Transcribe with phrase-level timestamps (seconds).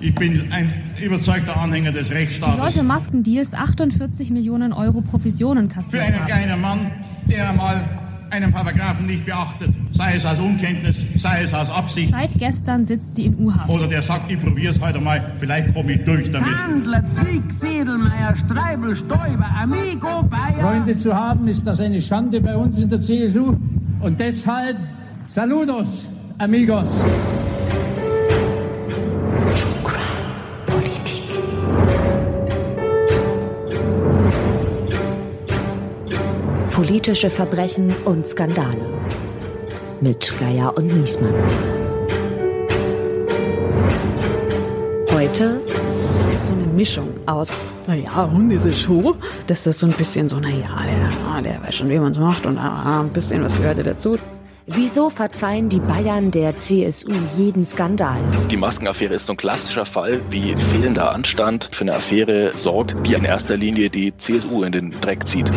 [0.00, 2.56] Ich bin ein überzeugter Anhänger des Rechtsstaates.
[2.56, 6.90] Solche Maskendeals 48 Millionen Euro Provisionen kassiert Für einen kleinen Mann,
[7.26, 7.84] der mal
[8.30, 12.10] einen Paragraphen nicht beachtet, sei es aus Unkenntnis, sei es aus Absicht.
[12.10, 13.70] Seit gestern sitzt sie in U-Haft.
[13.70, 16.48] Oder der sagt, ich probiere es heute mal, vielleicht komme ich durch damit.
[16.48, 20.60] Handler, Zwick, Sedelmeier, Streibel, Stoiber, Amigo, Bayer.
[20.60, 23.56] Freunde zu haben, ist das eine Schande bei uns in der CSU.
[24.00, 24.76] Und deshalb,
[25.26, 26.04] saludos,
[26.38, 26.86] amigos.
[36.98, 38.84] Politische Verbrechen und Skandale.
[40.00, 41.32] Mit Geier und Niesmann.
[45.12, 45.60] Heute
[46.44, 49.14] so eine Mischung aus, naja, und diese Show.
[49.46, 52.44] Das ist so ein bisschen so, naja, der, der weiß schon, wie man es macht
[52.46, 54.18] und ah, ein bisschen was gehörte dazu.
[54.66, 58.18] Wieso verzeihen die Bayern der CSU jeden Skandal?
[58.50, 63.12] Die Maskenaffäre ist so ein klassischer Fall, wie fehlender Anstand für eine Affäre sorgt, die
[63.12, 65.48] in erster Linie die CSU in den Dreck zieht.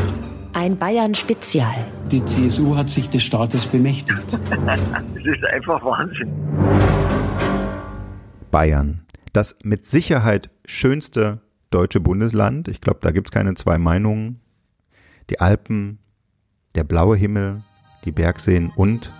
[0.53, 1.87] Ein Bayern-Spezial.
[2.11, 4.39] Die CSU hat sich des Staates bemächtigt.
[4.65, 6.31] Das ist einfach Wahnsinn.
[8.49, 9.05] Bayern.
[9.33, 12.67] Das mit Sicherheit schönste deutsche Bundesland.
[12.67, 14.39] Ich glaube, da gibt es keine zwei Meinungen.
[15.29, 15.99] Die Alpen,
[16.75, 17.61] der blaue Himmel,
[18.03, 19.11] die Bergseen und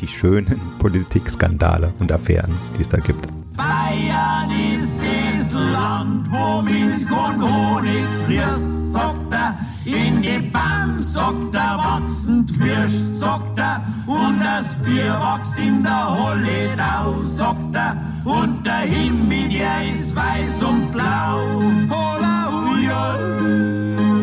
[0.00, 3.26] die schönen Politikskandale und Affären, die es da gibt.
[3.56, 9.56] Bayern ist das Land, wo Milch und Honig fließt, sagt er.
[9.84, 13.82] In die Baum, sagt er, wachsend Würst, sagt er.
[14.06, 17.96] Und das Bier wächst in der Holledau, sagt er.
[18.24, 21.38] Und der Himmel, der ist weiß und blau.
[21.90, 23.14] Hola, huja,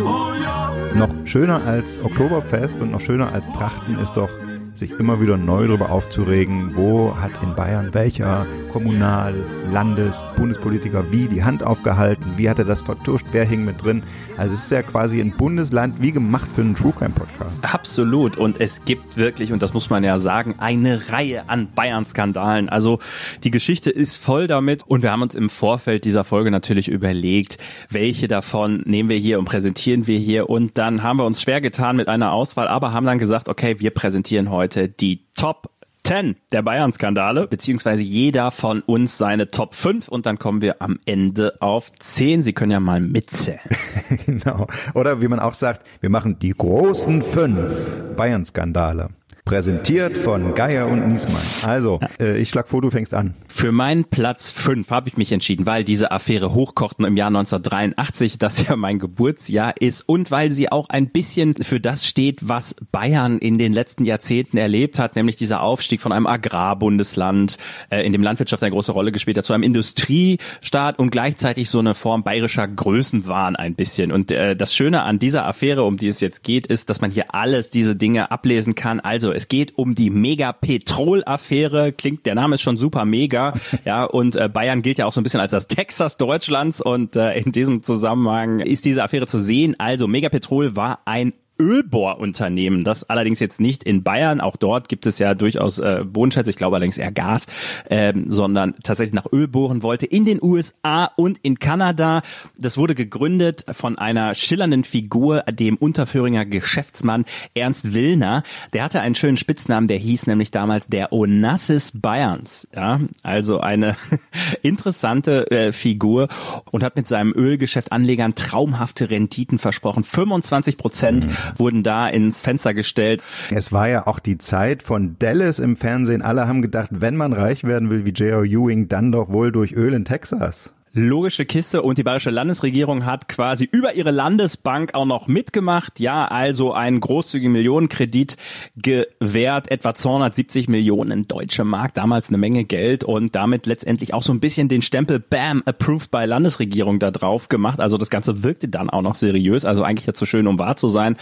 [0.04, 0.72] hola.
[0.96, 4.30] Noch schöner als Oktoberfest und noch schöner als Trachten ist doch
[4.74, 9.36] sich immer wieder neu darüber aufzuregen, wo hat in Bayern welcher Kommunal-,
[9.72, 14.04] Landes-, Bundespolitiker wie die Hand aufgehalten, wie hat er das vertuscht, wer hing mit drin.
[14.38, 17.58] Also es ist ja quasi ein Bundesland wie gemacht für einen True Crime Podcast.
[17.62, 18.38] Absolut.
[18.38, 22.70] Und es gibt wirklich, und das muss man ja sagen, eine Reihe an Bayern-Skandalen.
[22.70, 23.00] Also
[23.44, 24.84] die Geschichte ist voll damit.
[24.88, 27.58] Und wir haben uns im Vorfeld dieser Folge natürlich überlegt,
[27.90, 30.50] welche davon nehmen wir hier und präsentieren wir hier.
[30.50, 33.80] Und dann haben wir uns schwer getan mit einer Auswahl, aber haben dann gesagt, okay,
[33.80, 35.72] wir präsentieren heute die Top
[36.04, 41.00] 10 der Bayern-Skandale, beziehungsweise jeder von uns seine Top 5 und dann kommen wir am
[41.06, 42.42] Ende auf 10.
[42.42, 43.60] Sie können ja mal mitzählen.
[44.26, 44.68] genau.
[44.94, 49.10] Oder wie man auch sagt, wir machen die großen fünf Bayern-Skandale.
[49.46, 51.42] Präsentiert von Geier und Niesmann.
[51.66, 53.34] Also, äh, ich schlag vor, du fängst an.
[53.48, 58.40] Für meinen Platz 5 habe ich mich entschieden, weil diese Affäre hochkochten im Jahr 1983,
[58.40, 62.76] das ja mein Geburtsjahr ist und weil sie auch ein bisschen für das steht, was
[62.92, 67.58] Bayern in den letzten Jahrzehnten erlebt hat, nämlich dieser Aufstieg von einem Agrarbundesland,
[67.90, 71.80] äh, in dem Landwirtschaft eine große Rolle gespielt hat, zu einem Industriestaat und gleichzeitig so
[71.80, 74.12] eine Form bayerischer Größenwahn ein bisschen.
[74.12, 77.12] Und äh, das Schöne an dieser Affäre, um die es jetzt geht, ist, dass man
[77.12, 79.00] hier alles diese Dinge ablesen kann.
[79.22, 81.92] Also es geht um die Mega-Petrol-Affäre.
[81.92, 83.54] Klingt, der Name ist schon super mega.
[83.86, 86.82] Ja, und äh, Bayern gilt ja auch so ein bisschen als das Texas Deutschlands.
[86.82, 89.76] Und äh, in diesem Zusammenhang ist diese Affäre zu sehen.
[89.80, 95.20] Also Megapetrol war ein Ölbohrunternehmen, das allerdings jetzt nicht in Bayern, auch dort gibt es
[95.20, 97.46] ja durchaus äh, Bodenschätze, ich glaube allerdings eher Gas,
[97.90, 102.24] ähm, sondern tatsächlich nach Öl bohren wollte in den USA und in Kanada.
[102.58, 108.44] Das wurde gegründet von einer schillernden Figur, dem Unterföhringer Geschäftsmann Ernst Willner.
[108.74, 112.68] Der hatte einen schönen Spitznamen, der hieß nämlich damals der Onassis Bayerns.
[112.76, 113.96] Ja, also eine
[114.64, 116.28] interessante äh, Figur
[116.72, 120.04] und hat mit seinem Ölgeschäft Anlegern traumhafte Renditen versprochen.
[120.04, 123.24] 25 Prozent mhm wurden da ins Fenster gestellt.
[123.50, 126.22] Es war ja auch die Zeit von Dallas im Fernsehen.
[126.22, 128.44] Alle haben gedacht, wenn man reich werden will wie J.R.
[128.44, 130.74] Ewing, dann doch wohl durch Öl in Texas.
[130.94, 136.02] Logische Kiste und die bayerische Landesregierung hat quasi über ihre Landesbank auch noch mitgemacht.
[136.02, 138.36] Ja, also einen großzügigen Millionenkredit
[138.76, 144.34] gewährt, etwa 270 Millionen deutsche Mark, damals eine Menge Geld und damit letztendlich auch so
[144.34, 147.80] ein bisschen den Stempel Bam, approved by Landesregierung da drauf gemacht.
[147.80, 150.76] Also das Ganze wirkte dann auch noch seriös, also eigentlich jetzt zu schön, um wahr
[150.76, 151.16] zu sein.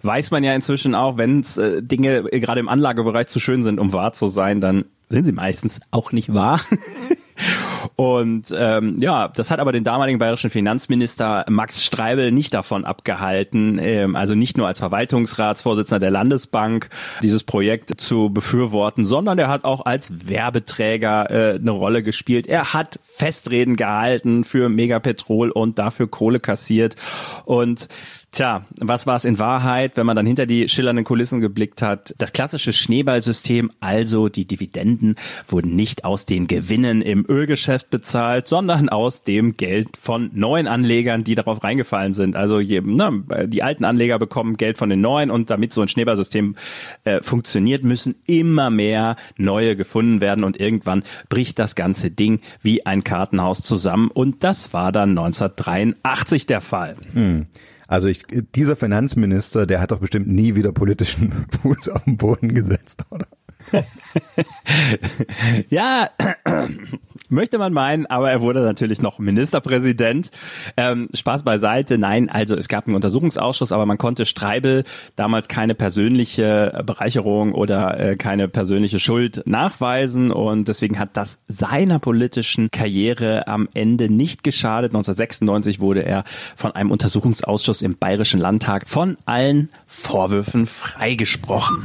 [0.00, 3.92] Weiß man ja inzwischen auch, wenn äh, Dinge gerade im Anlagebereich zu schön sind, um
[3.92, 6.60] wahr zu sein, dann sind sie meistens auch nicht wahr.
[7.96, 13.78] Und ähm, ja, das hat aber den damaligen bayerischen Finanzminister Max Streibel nicht davon abgehalten,
[13.78, 16.90] ähm, also nicht nur als Verwaltungsratsvorsitzender der Landesbank
[17.22, 22.46] dieses Projekt zu befürworten, sondern er hat auch als Werbeträger äh, eine Rolle gespielt.
[22.46, 26.96] Er hat Festreden gehalten für Megapetrol und dafür Kohle kassiert
[27.44, 27.88] und
[28.32, 32.14] Tja, was war es in Wahrheit, wenn man dann hinter die schillernden Kulissen geblickt hat?
[32.18, 35.16] Das klassische Schneeballsystem, also die Dividenden,
[35.48, 41.24] wurden nicht aus den Gewinnen im Ölgeschäft bezahlt, sondern aus dem Geld von neuen Anlegern,
[41.24, 42.36] die darauf reingefallen sind.
[42.36, 46.54] Also ne, die alten Anleger bekommen Geld von den neuen und damit so ein Schneeballsystem
[47.02, 52.86] äh, funktioniert, müssen immer mehr neue gefunden werden und irgendwann bricht das ganze Ding wie
[52.86, 56.94] ein Kartenhaus zusammen und das war dann 1983 der Fall.
[57.12, 57.46] Hm.
[57.90, 58.22] Also ich,
[58.54, 63.26] dieser Finanzminister, der hat doch bestimmt nie wieder politischen Fuß auf den Boden gesetzt, oder?
[65.70, 66.08] ja,
[67.28, 70.30] möchte man meinen, aber er wurde natürlich noch Ministerpräsident.
[70.76, 74.84] Ähm, Spaß beiseite, nein, also es gab einen Untersuchungsausschuss, aber man konnte Streibel
[75.16, 81.98] damals keine persönliche Bereicherung oder äh, keine persönliche Schuld nachweisen und deswegen hat das seiner
[81.98, 84.90] politischen Karriere am Ende nicht geschadet.
[84.90, 86.24] 1996 wurde er
[86.56, 91.84] von einem Untersuchungsausschuss im Bayerischen Landtag von allen Vorwürfen freigesprochen.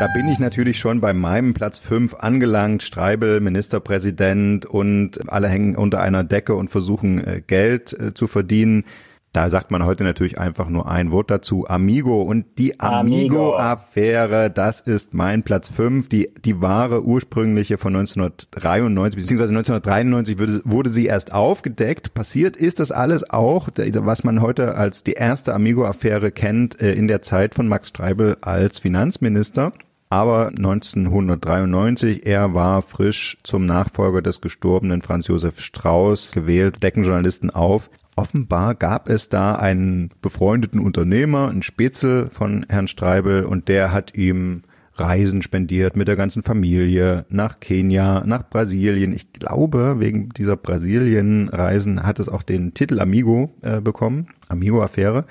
[0.00, 2.82] Da bin ich natürlich schon bei meinem Platz 5 angelangt.
[2.82, 8.84] Streibel, Ministerpräsident und alle hängen unter einer Decke und versuchen äh, Geld äh, zu verdienen.
[9.32, 12.22] Da sagt man heute natürlich einfach nur ein Wort dazu, Amigo.
[12.22, 16.08] Und die Amigo-Affäre, das ist mein Platz 5.
[16.08, 22.14] Die, die wahre ursprüngliche von 1993, beziehungsweise 1993 wurde, wurde sie erst aufgedeckt.
[22.14, 27.06] Passiert ist das alles auch, was man heute als die erste Amigo-Affäre kennt, äh, in
[27.06, 29.74] der Zeit von Max Streibel als Finanzminister
[30.10, 37.48] aber 1993, er war frisch zum Nachfolger des gestorbenen Franz Josef Strauß gewählt, decken Journalisten
[37.50, 37.90] auf.
[38.16, 44.16] Offenbar gab es da einen befreundeten Unternehmer, einen Spätzel von Herrn Streibel und der hat
[44.16, 44.64] ihm
[44.94, 49.12] Reisen spendiert mit der ganzen Familie nach Kenia, nach Brasilien.
[49.12, 55.24] Ich glaube, wegen dieser Brasilien-Reisen hat es auch den Titel Amigo äh, bekommen, Amigo-Affäre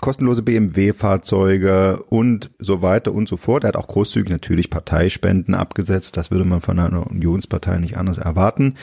[0.00, 3.64] kostenlose BMW-Fahrzeuge und so weiter und so fort.
[3.64, 6.16] Er hat auch großzügig natürlich Parteispenden abgesetzt.
[6.16, 8.76] Das würde man von einer Unionspartei nicht anders erwarten.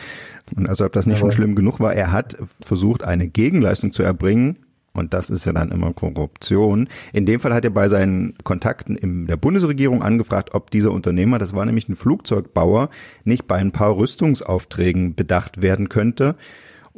[0.56, 4.04] Und also ob das nicht schon schlimm genug war, er hat versucht, eine Gegenleistung zu
[4.04, 4.58] erbringen.
[4.94, 6.90] Und das ist ja dann immer Korruption.
[7.14, 11.38] In dem Fall hat er bei seinen Kontakten in der Bundesregierung angefragt, ob dieser Unternehmer,
[11.38, 12.90] das war nämlich ein Flugzeugbauer,
[13.24, 16.36] nicht bei ein paar Rüstungsaufträgen bedacht werden könnte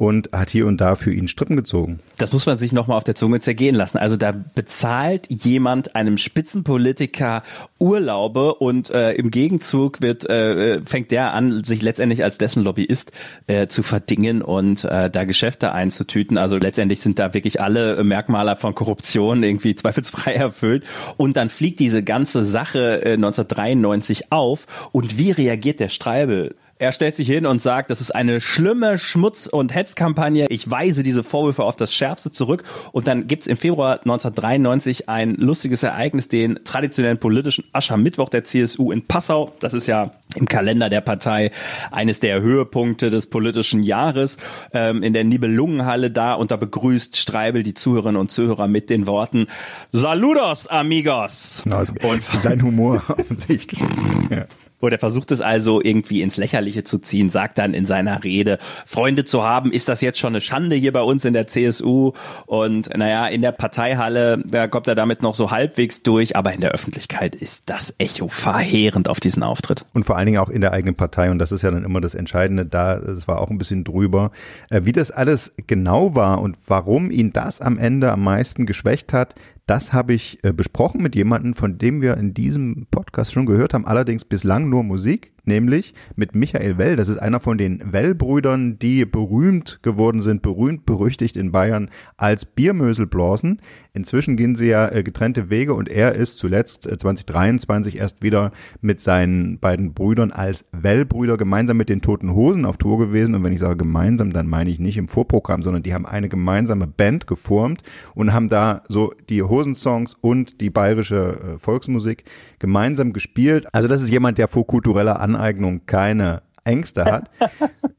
[0.00, 2.00] und hat hier und da für ihn Strippen gezogen.
[2.16, 3.98] Das muss man sich nochmal auf der Zunge zergehen lassen.
[3.98, 7.42] Also da bezahlt jemand einem Spitzenpolitiker
[7.78, 13.12] Urlaube und äh, im Gegenzug wird äh, fängt der an, sich letztendlich als dessen Lobbyist
[13.46, 16.38] äh, zu verdingen und äh, da Geschäfte einzutüten.
[16.38, 20.82] Also letztendlich sind da wirklich alle Merkmale von Korruption irgendwie zweifelsfrei erfüllt.
[21.18, 24.66] Und dann fliegt diese ganze Sache äh, 1993 auf.
[24.92, 26.54] Und wie reagiert der Streibel?
[26.80, 30.46] Er stellt sich hin und sagt, das ist eine schlimme Schmutz- und Hetzkampagne.
[30.48, 32.64] Ich weise diese Vorwürfe auf das Schärfste zurück.
[32.92, 38.92] Und dann gibt's im Februar 1993 ein lustiges Ereignis, den traditionellen politischen Aschermittwoch der CSU
[38.92, 39.52] in Passau.
[39.60, 41.50] Das ist ja im Kalender der Partei
[41.90, 44.38] eines der Höhepunkte des politischen Jahres.
[44.72, 49.06] Ähm, in der Nibelungenhalle da und da begrüßt Streibel die Zuhörerinnen und Zuhörer mit den
[49.06, 49.48] Worten
[49.92, 51.62] Saludos, amigos.
[51.70, 53.82] Also, und sein Humor offensichtlich.
[54.30, 54.46] ja.
[54.80, 58.58] Und er versucht es also irgendwie ins Lächerliche zu ziehen, sagt dann in seiner Rede,
[58.86, 62.12] Freunde zu haben, ist das jetzt schon eine Schande hier bei uns in der CSU?
[62.46, 66.60] Und naja, in der Parteihalle, da kommt er damit noch so halbwegs durch, aber in
[66.60, 69.84] der Öffentlichkeit ist das Echo verheerend auf diesen Auftritt.
[69.92, 72.00] Und vor allen Dingen auch in der eigenen Partei, und das ist ja dann immer
[72.00, 74.30] das Entscheidende, da, es war auch ein bisschen drüber,
[74.70, 79.12] äh, wie das alles genau war und warum ihn das am Ende am meisten geschwächt
[79.12, 79.34] hat,
[79.70, 83.72] das habe ich äh, besprochen mit jemandem, von dem wir in diesem Podcast schon gehört
[83.72, 86.96] haben, allerdings bislang nur Musik nämlich mit Michael Well.
[86.96, 92.46] Das ist einer von den Well-Brüdern, die berühmt geworden sind, berühmt, berüchtigt in Bayern als
[92.46, 93.60] Biermöselblasen.
[93.92, 98.52] Inzwischen gehen sie ja äh, getrennte Wege und er ist zuletzt 2023 äh, erst wieder
[98.80, 103.34] mit seinen beiden Brüdern als Well-Brüder gemeinsam mit den Toten Hosen auf Tour gewesen.
[103.34, 106.28] Und wenn ich sage gemeinsam, dann meine ich nicht im Vorprogramm, sondern die haben eine
[106.28, 107.82] gemeinsame Band geformt
[108.14, 112.22] und haben da so die Hosensongs und die bayerische äh, Volksmusik
[112.60, 113.66] gemeinsam gespielt.
[113.74, 115.39] Also das ist jemand, der vor kultureller Aneignung
[115.86, 117.30] keine Ängste hat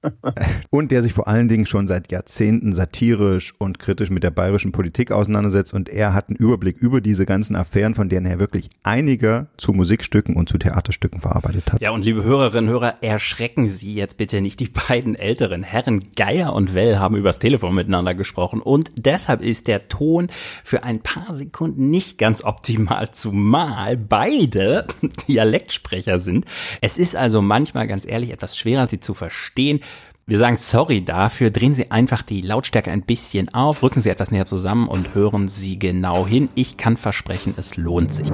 [0.70, 4.72] und der sich vor allen Dingen schon seit Jahrzehnten satirisch und kritisch mit der bayerischen
[4.72, 8.70] Politik auseinandersetzt und er hat einen Überblick über diese ganzen Affären, von denen er wirklich
[8.84, 11.82] einige zu Musikstücken und zu Theaterstücken verarbeitet hat.
[11.82, 14.60] Ja, und liebe Hörerinnen und Hörer, erschrecken Sie jetzt bitte nicht.
[14.60, 19.68] Die beiden älteren Herren Geier und Well haben übers Telefon miteinander gesprochen und deshalb ist
[19.68, 20.28] der Ton
[20.64, 24.88] für ein paar Sekunden nicht ganz optimal, zumal beide
[25.28, 26.46] Dialektsprecher sind.
[26.82, 29.82] Es ist also manchmal ganz ehrlich etwas schwerer, sie zu verstehen.
[30.28, 34.32] Wir sagen sorry dafür, drehen Sie einfach die Lautstärke ein bisschen auf, rücken Sie etwas
[34.32, 36.48] näher zusammen und hören Sie genau hin.
[36.56, 38.28] Ich kann versprechen, es lohnt sich.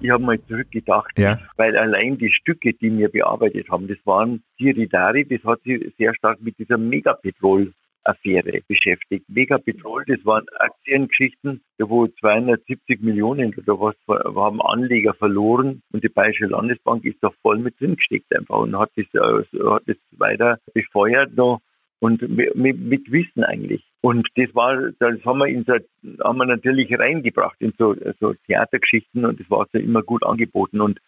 [0.00, 1.38] Ich habe mal zurückgedacht, Ja.
[1.56, 6.14] weil allein die Stücke, die wir bearbeitet haben, das waren Diridari, das hat sich sehr
[6.14, 6.78] stark mit dieser
[8.08, 9.28] Megapetrol-Affäre beschäftigt.
[9.28, 16.46] Megapetrol, das waren Aktiengeschichten, wo 270 Millionen oder was haben Anleger verloren und die Bayerische
[16.46, 20.58] Landesbank ist da voll mit drin gesteckt einfach und hat das, äh, hat das weiter
[20.74, 21.60] befeuert noch
[22.00, 23.84] und mit, mit, Wissen eigentlich.
[24.00, 25.74] Und das war, das haben wir in so,
[26.22, 30.80] haben wir natürlich reingebracht in so, so Theatergeschichten und das war so immer gut angeboten
[30.80, 31.00] und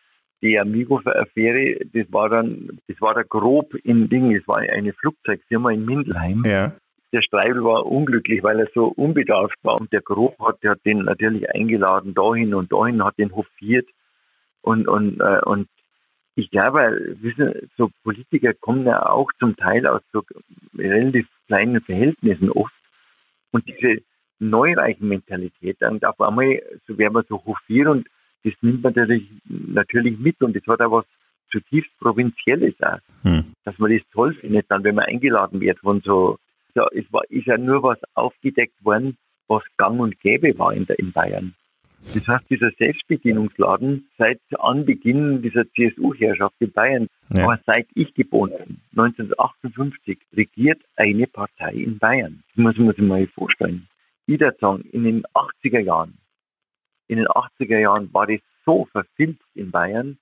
[0.42, 5.70] die Amigo-Affäre, das war dann, das war da grob in Ding, das war eine Flugzeugfirma
[5.72, 6.42] in Mindelheim.
[6.46, 6.72] Ja.
[7.12, 10.84] Der Streibel war unglücklich, weil er so unbedarft war und der Grob hat, der hat
[10.84, 13.88] den natürlich eingeladen dahin und dahin, hat den hofiert
[14.62, 15.68] und, und, äh, und
[16.36, 20.22] ich glaube, wissen, so Politiker kommen ja auch zum Teil aus so
[20.76, 22.72] relativ kleinen Verhältnissen oft.
[23.50, 24.02] Und diese
[24.38, 28.08] neureichen Mentalität, dann auf einmal so werden wir so hofiert und
[28.44, 31.04] das nimmt man natürlich, natürlich mit und das hat auch was
[31.50, 33.00] zutiefst Provinzielles auch.
[33.22, 33.52] Hm.
[33.64, 36.38] Dass man das toll findet, dann wenn man eingeladen wird von so,
[36.74, 39.16] ja, es war, ist ja nur was aufgedeckt worden,
[39.48, 41.54] was gang und gäbe war in, der, in Bayern.
[42.14, 47.44] Das heißt, dieser Selbstbedienungsladen seit Anbeginn dieser CSU-Herrschaft in Bayern, Ja.
[47.44, 52.42] aber seit ich geboren bin, 1958, regiert eine Partei in Bayern.
[52.48, 53.86] Das muss man sich mal vorstellen.
[54.60, 56.16] Sagen, in den 80er Jahren,
[57.08, 60.18] in den 80er Jahren war das so verfilzt in Bayern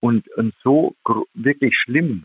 [0.00, 0.96] und, und so
[1.34, 2.24] wirklich schlimm,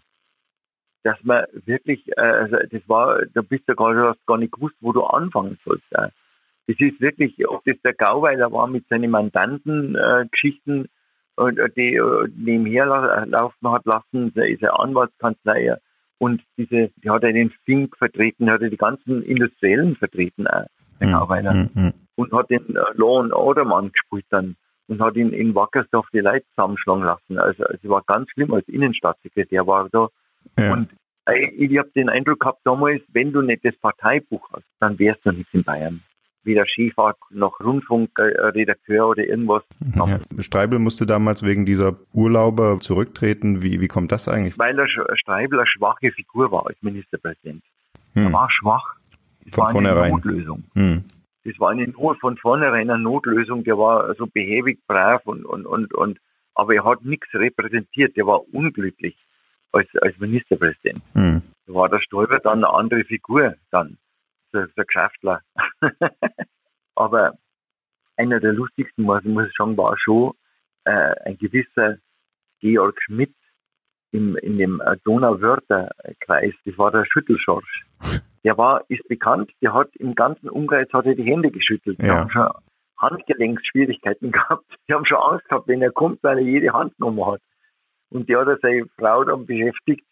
[1.07, 4.51] dass man wirklich, äh, also das war, da bist du gar, du hast gar nicht
[4.51, 5.85] gewusst, wo du anfangen sollst.
[5.91, 6.09] Äh.
[6.67, 10.87] Das ist wirklich, ob das der Gauweiler war mit seinen Mandanten-Geschichten, äh,
[11.41, 15.77] und, äh, die äh, nebenher la- laufen hat lassen, eine Anwaltskanzlei äh,
[16.19, 20.65] und diese, die hat er den Fink vertreten, hat er die ganzen Industriellen vertreten, auch,
[20.99, 21.93] der Gauweiler Hm, hm.
[22.15, 24.57] und hat den äh, Law and Order Mann gespielt dann
[24.89, 27.39] und hat ihn in Wackersdorf die Leute zusammenschlagen lassen.
[27.39, 30.07] Also es war ganz schlimm, als Innenstaatssekretär war er da.
[30.57, 30.73] Ja.
[30.73, 30.89] Und
[31.25, 35.25] äh, ich habe den Eindruck gehabt damals, wenn du nicht das Parteibuch hast, dann wärst
[35.25, 36.01] du nicht in Bayern.
[36.43, 39.63] Weder Skifahrt noch Rundfunkredakteur oder irgendwas.
[39.95, 40.19] Ja.
[40.39, 43.61] Streibel musste damals wegen dieser Urlauber zurücktreten.
[43.63, 44.57] Wie, wie kommt das eigentlich?
[44.57, 47.63] Weil der Streibel eine schwache Figur war als Ministerpräsident.
[48.15, 48.33] Er Hm.
[48.33, 48.95] war schwach.
[49.45, 50.11] Das Von war eine vornherein.
[50.11, 50.63] Notlösung.
[50.73, 51.03] Hm.
[51.43, 55.65] das war eine Not von vornherein eine Notlösung, der war so behäbig, brav und, und,
[55.65, 56.19] und, und,
[56.55, 59.15] aber er hat nichts repräsentiert, der war unglücklich
[59.71, 61.01] als, als Ministerpräsident.
[61.13, 61.41] Hm.
[61.65, 63.97] Da war der Stoiber dann eine andere Figur dann,
[64.51, 65.41] so, so ein Geschäftler.
[66.95, 67.33] aber
[68.15, 70.33] einer der lustigsten, muss, muss ich sagen, war schon
[70.85, 71.97] äh, ein gewisser
[72.59, 73.33] Georg Schmidt
[74.11, 77.85] im, in dem äh, Donauwörterkreis, das war der Schüttelschorsch.
[78.43, 81.97] Der war, ist bekannt, der hat im ganzen Umkreis hat er die Hände geschüttelt.
[82.01, 82.19] Die Ja.
[82.19, 82.47] haben schon
[82.97, 84.63] Handgelenksschwierigkeiten gehabt.
[84.87, 87.41] Die haben schon Angst gehabt, wenn er kommt, weil er jede Hand genommen hat.
[88.09, 90.03] Und der hat seine Frau dann beschäftigt,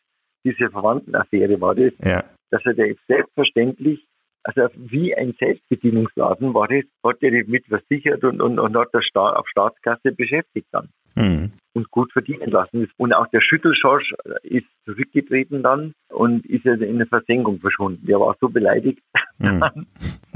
[0.44, 2.24] diese Verwandtenaffäre war das, Ja.
[2.52, 4.06] dass er der selbstverständlich,
[4.44, 8.90] also wie ein Selbstbedienungsladen war das, hat er die mit versichert und, und, und hat
[8.94, 11.54] das Sta auf Staatskasse beschäftigt dann Hm.
[11.74, 12.90] und gut verdienen lassen.
[12.98, 18.06] Und auch der Schüttelschorsch ist zurückgetreten dann und ist in der Versenkung verschwunden.
[18.06, 19.00] Der war so beleidigt,
[19.40, 19.62] Hm.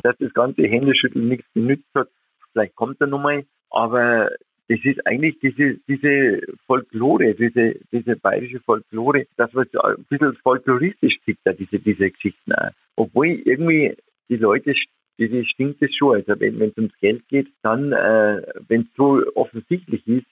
[0.01, 2.08] dass das ganze Händeschütteln nichts genützt hat.
[2.54, 4.32] Vielleicht kommt er nochmal, aber
[4.70, 10.36] das ist eigentlich diese, diese Folklore, diese, diese bayerische Folklore, das was so ein bisschen
[10.44, 12.70] folkloristisch sieht, da diese, diese Geschichten auch.
[12.96, 13.96] Obwohl irgendwie
[14.30, 14.76] die Leute,
[15.18, 16.18] die stinkt es schon.
[16.18, 20.28] Also wenn es ums Geld geht, dann, äh, wenn es so offensichtlich ist,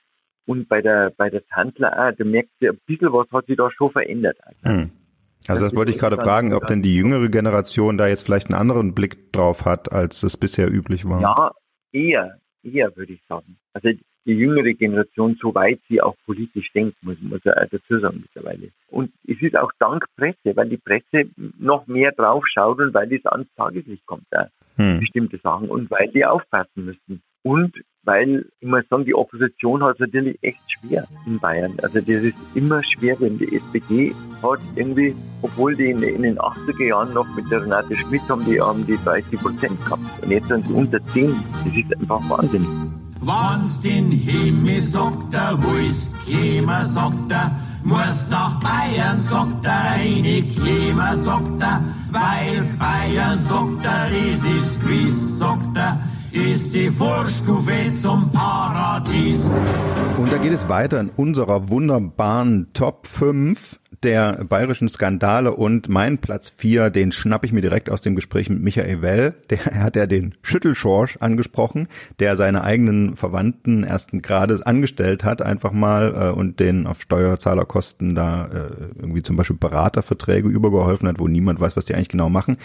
[0.46, 3.58] und bei der, bei der Tantler auch, du merkst ja, ein bisschen was hat sich
[3.58, 4.38] da schon verändert.
[4.62, 4.92] Hm.
[5.48, 8.48] Also das Das wollte ich gerade fragen, ob denn die jüngere Generation da jetzt vielleicht
[8.48, 11.22] einen anderen Blick drauf hat, als es bisher üblich war.
[11.22, 11.52] Ja,
[11.92, 13.58] eher, eher würde ich sagen.
[13.74, 13.90] Also
[14.28, 17.40] die jüngere Generation, soweit sie auch politisch denkt, muss, auch
[17.72, 18.70] dazu sagen mittlerweile.
[18.90, 23.12] Und es ist auch dank Presse, weil die Presse noch mehr drauf schaut und weil
[23.14, 25.00] es ans Tageslicht kommt, ja, Hm.
[25.00, 27.22] bestimmte Sachen und weil die aufpassen müssen.
[27.44, 31.74] Und weil, ich muss sagen, die Opposition hat es natürlich echt schwer in Bayern.
[31.82, 36.38] Also das ist immer schwer, wenn die SPD hat irgendwie, obwohl die in, in den
[36.38, 40.24] 80er Jahren noch mit der Renate Schmidt haben, die haben die 30 Prozent gehabt.
[40.24, 41.28] Und jetzt sind sie unter 10.
[41.28, 43.07] Das ist einfach wahnsinnig.
[43.22, 47.52] Wann's den Himmel sagt er, willst kämer, sagt er,
[47.84, 54.82] musst nach Bayern, sagt er, eine kämer, sagt er, weil Bayern, sagt er, das ist
[54.82, 56.00] gewiss, sagt er,
[56.32, 59.50] ist die Vorstufe zum Paradies.
[60.18, 66.20] Und da geht es weiter in unserer wunderbaren Top 5 der bayerischen Skandale und mein
[66.20, 69.34] Platz 4, den schnapp ich mir direkt aus dem Gespräch mit Michael Well.
[69.50, 71.88] Der hat ja den Schüttelschorsch angesprochen,
[72.20, 78.16] der seine eigenen Verwandten ersten Grades angestellt hat, einfach mal äh, und den auf Steuerzahlerkosten
[78.16, 82.30] da äh, irgendwie zum Beispiel Beraterverträge übergeholfen hat, wo niemand weiß, was die eigentlich genau
[82.30, 82.58] machen.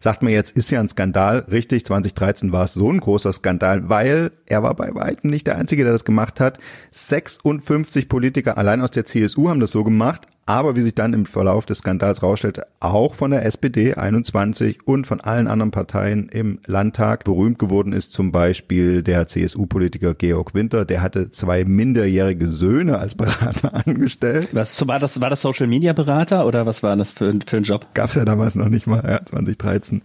[0.00, 1.46] Sagt man jetzt, ist ja ein Skandal.
[1.50, 5.56] Richtig, 2013 war es so ein großer Skandal, weil er war bei weitem nicht der
[5.56, 6.58] Einzige, der das gemacht hat.
[6.90, 11.26] 56 Politiker allein aus der CSU haben das so gemacht aber wie sich dann im
[11.26, 16.58] Verlauf des Skandals rausstellte, auch von der SPD 21 und von allen anderen Parteien im
[16.66, 22.98] Landtag berühmt geworden ist zum Beispiel der CSU-Politiker Georg Winter, der hatte zwei minderjährige Söhne
[22.98, 24.48] als Berater angestellt.
[24.50, 25.20] Was war das?
[25.20, 27.86] War das Social Media Berater oder was war das für, für ein Job?
[27.94, 30.02] Gab's ja damals noch nicht mal, ja, 2013.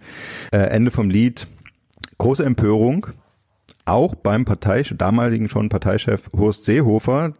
[0.51, 1.47] Äh, Ende vom Lied.
[2.19, 3.07] Große Empörung
[3.85, 7.33] auch beim Partei, damaligen schon Parteichef Horst Seehofer.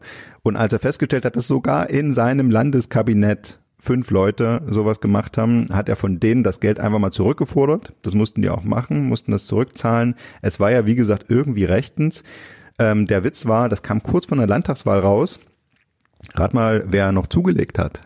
[0.46, 5.70] Und als er festgestellt hat, dass sogar in seinem Landeskabinett fünf Leute sowas gemacht haben,
[5.74, 7.94] hat er von denen das Geld einfach mal zurückgefordert.
[8.04, 10.14] Das mussten die auch machen, mussten das zurückzahlen.
[10.44, 12.22] Es war ja, wie gesagt, irgendwie rechtens.
[12.78, 15.40] Ähm, der Witz war, das kam kurz von der Landtagswahl raus.
[16.36, 18.02] Rat mal, wer noch zugelegt hat.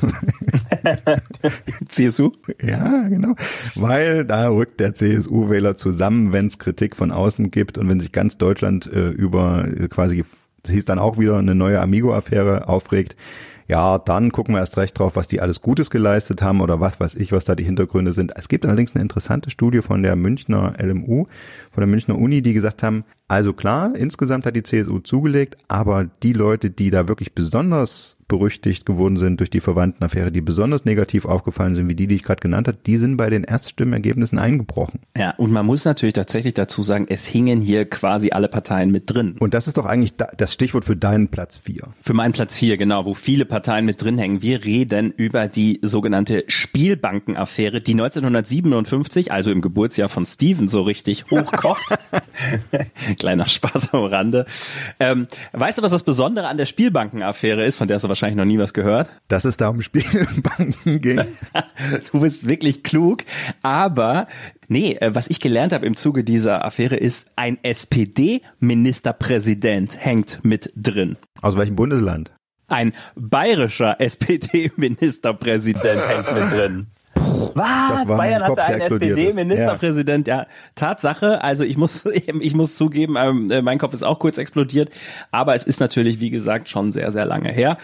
[1.88, 2.30] CSU?
[2.62, 3.34] Ja, genau.
[3.74, 8.12] Weil da rückt der CSU-Wähler zusammen, wenn es Kritik von außen gibt und wenn sich
[8.12, 10.24] ganz Deutschland äh, über äh, quasi,
[10.62, 13.16] das hieß dann auch wieder eine neue Amigo-Affäre aufregt.
[13.70, 16.98] Ja, dann gucken wir erst recht drauf, was die alles Gutes geleistet haben oder was
[16.98, 18.32] weiß ich, was da die Hintergründe sind.
[18.34, 21.26] Es gibt allerdings eine interessante Studie von der Münchner LMU,
[21.70, 26.10] von der Münchner Uni, die gesagt haben, also klar, insgesamt hat die CSU zugelegt, aber
[26.24, 31.26] die Leute, die da wirklich besonders berüchtigt geworden sind durch die Verwandtenaffäre, die besonders negativ
[31.26, 35.00] aufgefallen sind, wie die, die ich gerade genannt habe, die sind bei den Erststimmergebnissen eingebrochen.
[35.16, 39.10] Ja, und man muss natürlich tatsächlich dazu sagen, es hingen hier quasi alle Parteien mit
[39.10, 39.36] drin.
[39.40, 41.88] Und das ist doch eigentlich das Stichwort für deinen Platz 4.
[42.02, 44.42] Für meinen Platz 4, genau, wo viele Parteien mit drin hängen.
[44.42, 51.24] Wir reden über die sogenannte Spielbankenaffäre, die 1957, also im Geburtsjahr von Steven, so richtig
[51.30, 51.98] hochkocht.
[53.18, 54.46] Kleiner Spaß am Rande.
[55.00, 58.44] Ähm, weißt du, was das Besondere an der Spielbankenaffäre ist, von der du wahrscheinlich noch
[58.44, 59.08] nie was gehört?
[59.28, 61.22] Dass es da um Spielbanken ging.
[62.12, 63.24] du bist wirklich klug,
[63.62, 64.26] aber
[64.72, 70.72] Nee, äh, was ich gelernt habe im Zuge dieser Affäre ist, ein SPD-Ministerpräsident hängt mit
[70.76, 71.16] drin.
[71.42, 72.30] Aus welchem Bundesland?
[72.68, 76.86] Ein bayerischer SPD-Ministerpräsident hängt mit drin.
[77.54, 78.06] Was?
[78.06, 80.26] Bayern hatte einen SPD-Ministerpräsident.
[80.26, 80.38] Ja.
[80.38, 80.46] ja.
[80.74, 81.42] Tatsache.
[81.42, 82.04] Also ich muss,
[82.40, 84.90] ich muss zugeben, ähm, äh, mein Kopf ist auch kurz explodiert.
[85.30, 87.78] Aber es ist natürlich, wie gesagt, schon sehr, sehr lange her.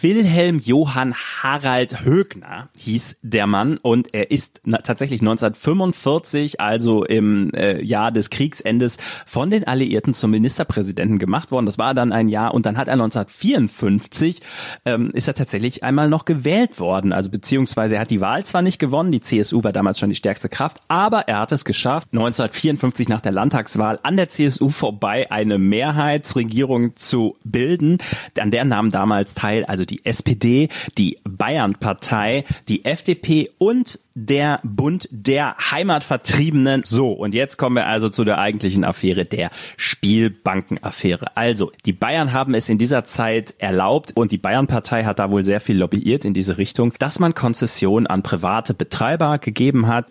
[0.00, 7.82] Wilhelm Johann Harald Högner hieß der Mann und er ist tatsächlich 1945, also im äh,
[7.82, 11.66] Jahr des Kriegsendes, von den Alliierten zum Ministerpräsidenten gemacht worden.
[11.66, 14.40] Das war dann ein Jahr und dann hat er 1954
[14.84, 17.12] ähm, ist er tatsächlich einmal noch gewählt worden.
[17.12, 19.12] Also beziehungsweise er hat die Wahl zwar nicht gewonnen, gewonnen.
[19.12, 23.20] Die CSU war damals schon die stärkste Kraft, aber er hat es geschafft, 1954 nach
[23.20, 27.98] der Landtagswahl an der CSU vorbei eine Mehrheitsregierung zu bilden.
[28.38, 35.08] An der nahmen damals teil also die SPD, die Bayernpartei, die FDP und der Bund
[35.12, 36.82] der Heimatvertriebenen.
[36.84, 41.36] So, und jetzt kommen wir also zu der eigentlichen Affäre, der Spielbankenaffäre.
[41.36, 45.44] Also, die Bayern haben es in dieser Zeit erlaubt und die Bayernpartei hat da wohl
[45.44, 50.06] sehr viel lobbyiert in diese Richtung, dass man Konzessionen an private Betreiber gegeben hat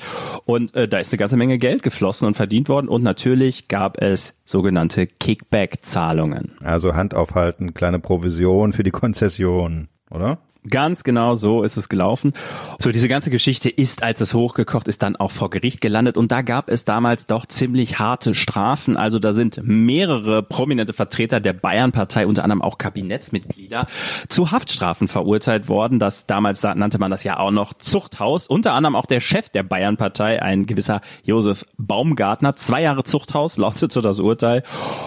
[0.45, 3.99] und äh, da ist eine ganze Menge Geld geflossen und verdient worden und natürlich gab
[3.99, 6.51] es sogenannte Kickback-Zahlungen.
[6.63, 10.37] Also Hand aufhalten, kleine Provision für die Konzession, oder?
[10.69, 12.33] Ganz genau so ist es gelaufen.
[12.79, 16.31] So, diese ganze Geschichte ist, als es hochgekocht ist, dann auch vor Gericht gelandet und
[16.31, 18.97] da gab es damals doch ziemlich harte Strafen.
[18.97, 23.87] Also da sind mehrere prominente Vertreter der Bayernpartei, unter anderem auch Kabinettsmitglieder,
[24.29, 25.99] zu Haftstrafen verurteilt worden.
[25.99, 28.47] Das damals da nannte man das ja auch noch Zuchthaus.
[28.47, 32.55] Unter anderem auch der Chef der Bayernpartei, ein gewisser Josef Baumgartner.
[32.55, 34.63] Zwei Jahre Zuchthaus lautete das Urteil.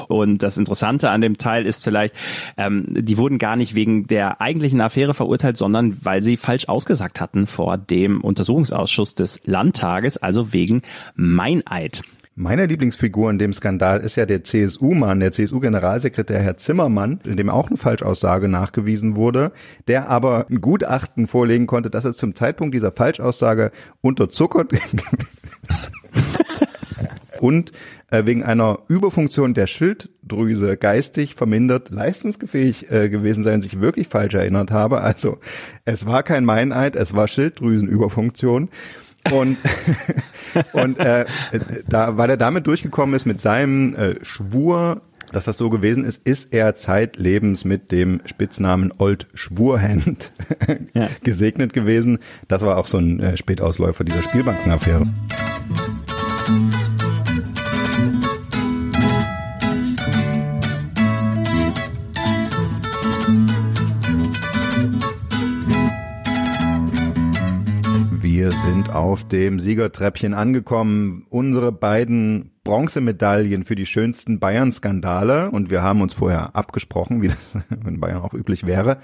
[0.09, 2.15] Und das Interessante an dem Teil ist vielleicht,
[2.57, 6.69] ähm, die wurden gar nicht wegen der eigentlichen Affäre verurteilt, verurteilt, sondern weil sie falsch
[6.69, 10.83] ausgesagt hatten vor dem Untersuchungsausschuss des Landtages, also wegen
[11.15, 12.03] Meineid.
[12.35, 17.51] Meine Lieblingsfigur in dem Skandal ist ja der CSU-Mann, der CSU-Generalsekretär Herr Zimmermann, in dem
[17.51, 19.51] auch eine Falschaussage nachgewiesen wurde,
[19.89, 24.73] der aber ein Gutachten vorlegen konnte, dass er zum Zeitpunkt dieser Falschaussage unterzuckert
[27.41, 27.73] und
[28.11, 34.71] wegen einer Überfunktion der Schilddrüse geistig vermindert leistungsfähig äh, gewesen sein, sich wirklich falsch erinnert
[34.71, 35.03] habe.
[35.03, 35.39] Also
[35.85, 38.71] es war kein Meineid, es war Schilddrüsenüberfunktion.
[39.31, 39.59] Und,
[40.73, 41.27] und äh,
[41.87, 46.27] da, weil er damit durchgekommen ist mit seinem äh, Schwur, dass das so gewesen ist,
[46.27, 50.33] ist er zeitlebens mit dem Spitznamen Old Schwurhand
[50.95, 51.09] ja.
[51.23, 52.19] gesegnet gewesen.
[52.49, 55.07] Das war auch so ein äh, Spätausläufer dieser Spielbankenaffäre.
[68.39, 71.27] Wir sind auf dem Siegertreppchen angekommen.
[71.29, 77.59] Unsere beiden Bronzemedaillen für die schönsten Bayern-Skandale und wir haben uns vorher abgesprochen, wie das
[77.85, 78.99] in Bayern auch üblich wäre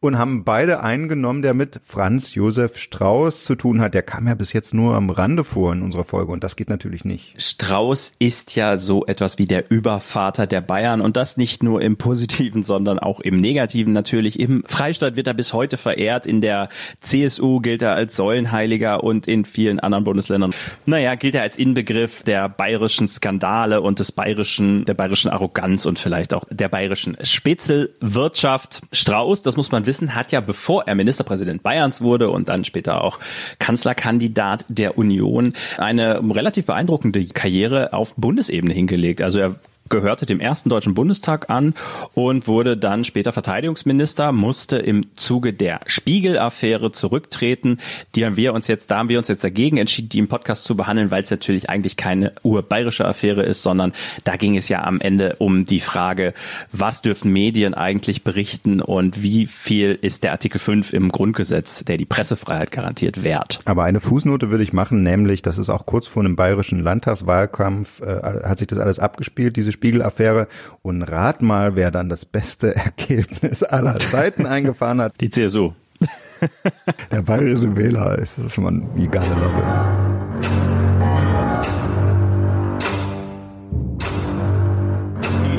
[0.00, 3.94] und haben beide eingenommen, der mit Franz Josef Strauß zu tun hat.
[3.94, 6.68] Der kam ja bis jetzt nur am Rande vor in unserer Folge und das geht
[6.68, 7.40] natürlich nicht.
[7.40, 11.96] Strauß ist ja so etwas wie der Übervater der Bayern und das nicht nur im
[11.96, 14.38] Positiven, sondern auch im Negativen natürlich.
[14.38, 16.68] Im Freistaat wird er bis heute verehrt, in der
[17.00, 20.54] CSU gilt er als Säulenheiliger und in vielen anderen Bundesländern,
[20.86, 25.98] naja, gilt er als Inbegriff der bayerischen Skandale und des bayerischen, der bayerischen Arroganz und
[25.98, 28.82] vielleicht auch der bayerischen Spitzelwirtschaft.
[28.92, 33.02] Strauß, das muss man wissen, hat ja, bevor er Ministerpräsident Bayerns wurde und dann später
[33.02, 33.18] auch
[33.58, 39.20] Kanzlerkandidat der Union, eine relativ beeindruckende Karriere auf Bundesebene hingelegt.
[39.22, 39.56] Also er
[39.88, 41.74] gehörte dem ersten Deutschen Bundestag an
[42.14, 47.78] und wurde dann später Verteidigungsminister, musste im Zuge der Spiegel-Affäre zurücktreten.
[48.14, 50.64] Die haben wir uns jetzt, da haben wir uns jetzt dagegen entschieden, die im Podcast
[50.64, 53.92] zu behandeln, weil es natürlich eigentlich keine urbayerische Affäre ist, sondern
[54.24, 56.34] da ging es ja am Ende um die Frage,
[56.72, 61.96] was dürfen Medien eigentlich berichten und wie viel ist der Artikel 5 im Grundgesetz, der
[61.96, 63.58] die Pressefreiheit garantiert, wert.
[63.64, 68.00] Aber eine Fußnote würde ich machen, nämlich, das ist auch kurz vor einem bayerischen Landtagswahlkampf,
[68.00, 70.48] äh, hat sich das alles abgespielt, diese Spiegel-Affäre.
[70.82, 75.20] Und rat mal, wer dann das beste Ergebnis aller Zeiten eingefahren hat.
[75.20, 75.72] Die CSU.
[77.10, 79.62] Der bayerische Wähler ist das schon wie geile Lobby.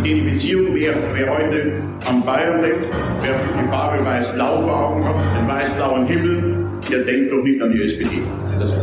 [0.05, 1.73] Die Beziehung, wer, wer heute
[2.09, 2.87] an Bayern denkt,
[3.21, 7.71] wer die Farbe weiß-blau vor Augen hat, den weiß-blauen Himmel, der denkt doch nicht an
[7.71, 8.21] die SPD.
[8.57, 8.73] Das,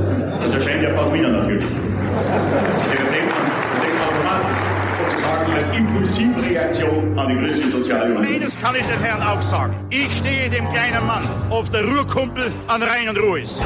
[0.41, 1.67] das erscheint ja fast wieder natürlich.
[5.67, 8.25] Als Impulsivreaktion an die christliche Sozialunion.
[8.25, 9.75] Eines kann ich den Herrn auch sagen.
[9.91, 13.59] Ich stehe dem kleinen Mann, ob der Ruhrkumpel an Rhein und Ruhr ist,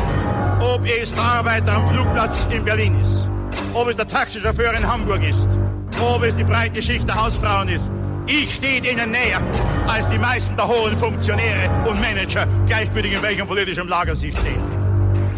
[0.61, 3.29] ob es der Arbeiter am Flugplatz in Berlin ist,
[3.75, 5.49] ob es der Taxichauffeur in Hamburg ist,
[6.01, 7.91] ob es die breite Schicht der Hausfrauen ist.
[8.27, 9.41] Ich stehe denen näher
[9.89, 14.63] als die meisten der hohen Funktionäre und Manager, gleichgültig in welchem politischen Lager sie stehen.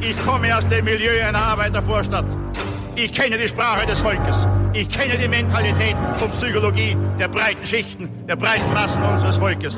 [0.01, 2.27] Ich komme aus dem Milieu einer Arbeitervorstadt.
[2.94, 4.46] Ich kenne die Sprache des Volkes.
[4.74, 9.74] Ich kenne die Mentalität und Psychologie der breiten Schichten, der breiten Massen unseres Volkes.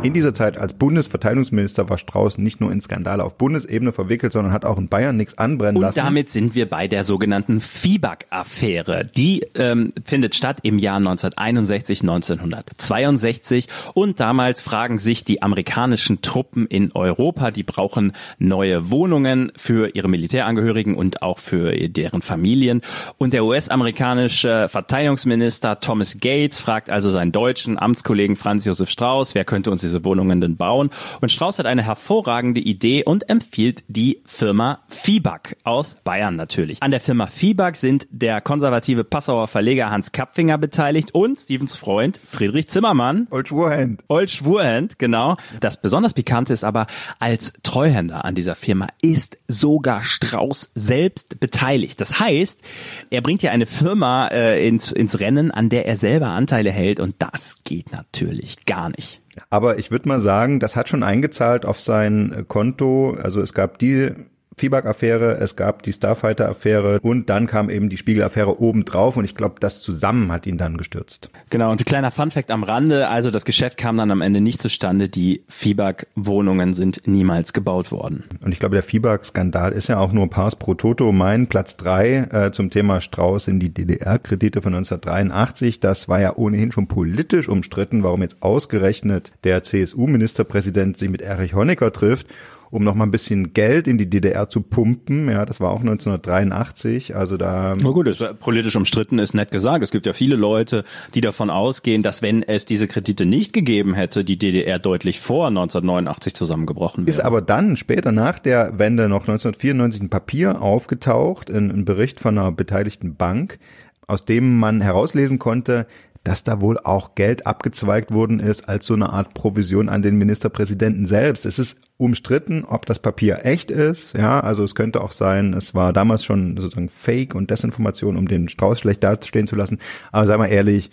[0.00, 4.52] In dieser Zeit als Bundesverteidigungsminister war Strauß nicht nur in Skandale auf Bundesebene verwickelt, sondern
[4.52, 5.98] hat auch in Bayern nichts anbrennen lassen.
[5.98, 9.08] Und damit sind wir bei der sogenannten FIBAG-Affäre.
[9.16, 16.68] Die ähm, findet statt im Jahr 1961, 1962 und damals fragen sich die amerikanischen Truppen
[16.68, 22.82] in Europa, die brauchen neue Wohnungen für ihre Militärangehörigen und auch für deren Familien.
[23.18, 29.44] Und der US-amerikanische Verteidigungsminister Thomas Gates fragt also seinen deutschen Amtskollegen Franz Josef Strauß, wer
[29.44, 30.90] könnte uns diese Wohnungen denn bauen.
[31.20, 36.82] Und Strauß hat eine hervorragende Idee und empfiehlt die Firma Fibak aus Bayern natürlich.
[36.82, 42.20] An der Firma Fibak sind der konservative Passauer Verleger Hans Kapfinger beteiligt und Stevens Freund
[42.24, 43.26] Friedrich Zimmermann.
[43.30, 44.04] Old Schwurhand.
[44.08, 45.36] Old Schwurhand, genau.
[45.60, 46.86] Das besonders Pikante ist aber,
[47.18, 52.00] als Treuhänder an dieser Firma ist sogar Strauß selbst beteiligt.
[52.00, 52.62] Das heißt,
[53.10, 57.00] er bringt ja eine Firma äh, ins, ins Rennen, an der er selber Anteile hält
[57.00, 59.20] und das geht natürlich gar nicht.
[59.50, 63.16] Aber ich würde mal sagen, das hat schon eingezahlt auf sein Konto.
[63.22, 64.12] Also es gab die
[64.58, 69.56] Feedback-Affäre, es gab die Starfighter-Affäre und dann kam eben die Spiegel-Affäre obendrauf und ich glaube,
[69.60, 71.30] das zusammen hat ihn dann gestürzt.
[71.50, 74.60] Genau, und ein kleiner Funfact am Rande, also das Geschäft kam dann am Ende nicht
[74.60, 78.24] zustande, die Feedback-Wohnungen sind niemals gebaut worden.
[78.42, 81.12] Und ich glaube, der Feedback-Skandal ist ja auch nur Pars pro Toto.
[81.12, 86.36] Mein Platz drei äh, zum Thema Strauß in die DDR-Kredite von 1983, das war ja
[86.36, 92.26] ohnehin schon politisch umstritten, warum jetzt ausgerechnet der CSU-Ministerpräsident sich mit Erich Honecker trifft
[92.70, 95.28] um noch mal ein bisschen Geld in die DDR zu pumpen.
[95.28, 97.16] Ja, das war auch 1983.
[97.16, 97.76] Also da.
[97.80, 99.82] Na gut, ist politisch umstritten, ist nett gesagt.
[99.82, 103.94] Es gibt ja viele Leute, die davon ausgehen, dass wenn es diese Kredite nicht gegeben
[103.94, 107.16] hätte, die DDR deutlich vor 1989 zusammengebrochen wäre.
[107.16, 112.20] Ist aber dann später nach der Wende noch 1994 ein Papier aufgetaucht, in, ein Bericht
[112.20, 113.58] von einer beteiligten Bank,
[114.06, 115.86] aus dem man herauslesen konnte,
[116.24, 120.18] dass da wohl auch Geld abgezweigt worden ist als so eine Art Provision an den
[120.18, 121.46] Ministerpräsidenten selbst.
[121.46, 124.16] Es ist umstritten, ob das Papier echt ist.
[124.16, 128.28] Ja, also es könnte auch sein, es war damals schon sozusagen Fake und Desinformation, um
[128.28, 129.78] den Strauß schlecht dastehen zu lassen.
[130.12, 130.90] Aber sei mal ehrlich,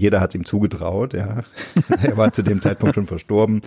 [0.00, 1.42] jeder hat es ihm zugetraut, ja.
[2.02, 3.60] er war zu dem Zeitpunkt schon verstorben.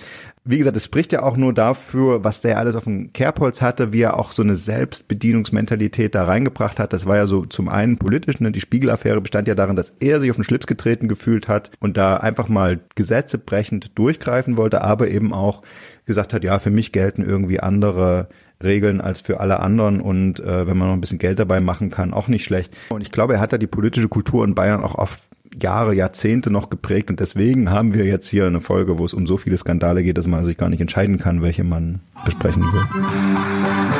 [0.43, 3.93] Wie gesagt, es spricht ja auch nur dafür, was der alles auf dem Kerbholz hatte,
[3.93, 6.91] wie er auch so eine Selbstbedienungsmentalität da reingebracht hat.
[6.91, 8.51] Das war ja so zum einen politisch, ne?
[8.51, 11.97] die Spiegelaffäre bestand ja darin, dass er sich auf den Schlips getreten gefühlt hat und
[11.97, 15.61] da einfach mal Gesetze brechend durchgreifen wollte, aber eben auch
[16.05, 18.27] gesagt hat, ja, für mich gelten irgendwie andere
[18.63, 21.91] Regeln als für alle anderen und äh, wenn man noch ein bisschen Geld dabei machen
[21.91, 22.75] kann, auch nicht schlecht.
[22.89, 25.27] Und ich glaube, er hat da die politische Kultur in Bayern auch auf
[25.61, 29.27] Jahre, Jahrzehnte noch geprägt und deswegen haben wir jetzt hier eine Folge, wo es um
[29.27, 33.92] so viele Skandale geht, dass man sich gar nicht entscheiden kann, welche man besprechen will.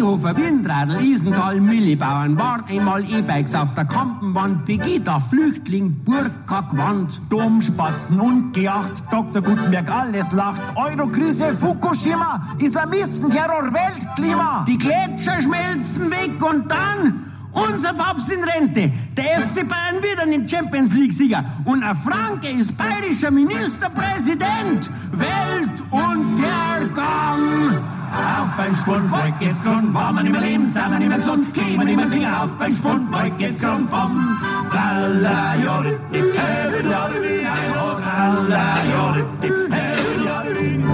[0.00, 8.18] Seehofer, Windradl, Isenthal, Millibauern, waren einmal E-Bikes auf der Kampenwand, Pegida, Flüchtling, Burka, Quant, Domspatzen
[8.18, 9.42] und Geacht, Dr.
[9.42, 17.94] Gutenberg, alles lacht, Eurokrise, Fukushima, Islamisten, Terror, Weltklima, die Gletscher schmelzen weg und dann unser
[17.94, 23.30] Papst in Rente, der FC Bayern wieder ein Champions League-Sieger und ein Franke ist bayerischer
[23.30, 24.90] Ministerpräsident.
[25.12, 25.80] Weltuntergang.
[28.12, 31.54] Auf beim Spundbeug geht's grund, wollen wir nicht mehr leben, sind wir nicht mehr gesund,
[31.54, 34.36] gehen wir nicht mehr singen, auf beim Spundbeug geht's grund, bom.
[34.70, 37.46] Tralla, jodit, dip, hey, jodit,
[38.02, 40.84] tralla, jodit, dip, hey, jodit.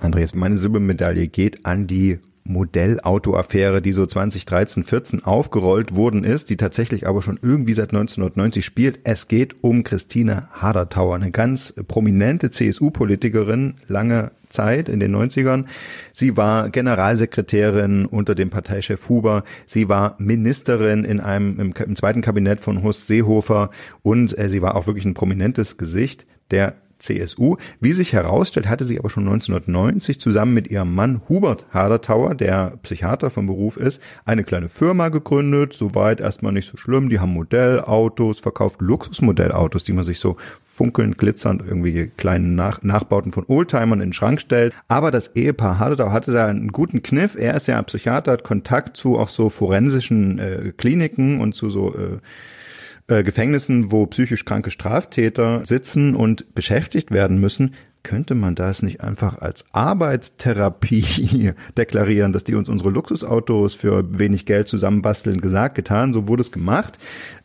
[0.00, 6.56] Andreas, meine Silbermedaille geht an die Modellauto-Affäre, die so 2013, 14 aufgerollt worden ist, die
[6.56, 9.00] tatsächlich aber schon irgendwie seit 1990 spielt.
[9.04, 15.64] Es geht um Christine Hadertauer, eine ganz prominente CSU-Politikerin, lange Zeit in den 90ern.
[16.12, 19.44] Sie war Generalsekretärin unter dem Parteichef Huber.
[19.66, 23.70] Sie war Ministerin in einem, im, im zweiten Kabinett von Horst Seehofer
[24.02, 27.56] und äh, sie war auch wirklich ein prominentes Gesicht der CSU.
[27.80, 32.78] Wie sich herausstellt, hatte sie aber schon 1990 zusammen mit ihrem Mann Hubert Hadertauer, der
[32.82, 35.72] Psychiater vom Beruf ist, eine kleine Firma gegründet.
[35.72, 37.08] Soweit erstmal nicht so schlimm.
[37.08, 43.32] Die haben Modellautos verkauft, Luxusmodellautos, die man sich so funkelnd, glitzernd irgendwie kleinen Nach Nachbauten
[43.32, 44.72] von Oldtimern in den Schrank stellt.
[44.88, 47.34] Aber das Ehepaar Hadertauer hatte da einen guten Kniff.
[47.34, 51.94] Er ist ja Psychiater, hat Kontakt zu auch so forensischen äh, Kliniken und zu so
[51.94, 52.18] äh,
[53.08, 59.00] äh, Gefängnissen, wo psychisch kranke Straftäter sitzen und beschäftigt werden müssen, könnte man das nicht
[59.00, 66.12] einfach als Arbeitstherapie deklarieren, dass die uns unsere Luxusautos für wenig Geld zusammenbasteln, gesagt, getan,
[66.12, 66.98] so wurde es gemacht.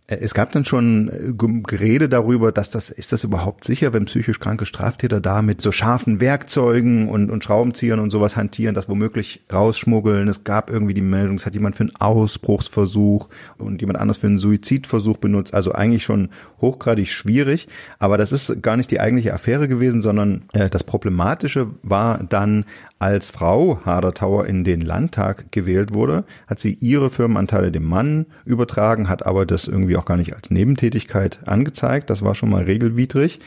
[0.08, 4.06] Äh, es gab dann schon äh, Gerede darüber, dass das, ist das überhaupt sicher, wenn
[4.06, 8.90] psychisch kranke Straftäter da mit so scharfen Werkzeugen und, und Schraubenziehern und sowas hantieren, das
[8.90, 10.28] womöglich rausschmuggeln.
[10.28, 14.28] Es gab irgendwie die Meldung, es hat jemand für einen Ausbruchsversuch und jemand anders für
[14.28, 15.54] einen Suizidversuch benutzt.
[15.54, 16.30] Also eigentlich schon
[16.62, 17.68] hochgradig schwierig.
[18.00, 22.66] Aber das ist gar nicht die eigentliche Affäre gewesen, sondern äh, das Problematische war dann,
[23.00, 29.08] als Frau Hadertauer in den Landtag gewählt wurde, hat sie ihre Firmenanteile dem Mann übertragen,
[29.08, 32.10] hat aber das irgendwie auch gar nicht als Nebentätigkeit angezeigt.
[32.10, 33.40] Das war schon mal regelwidrig.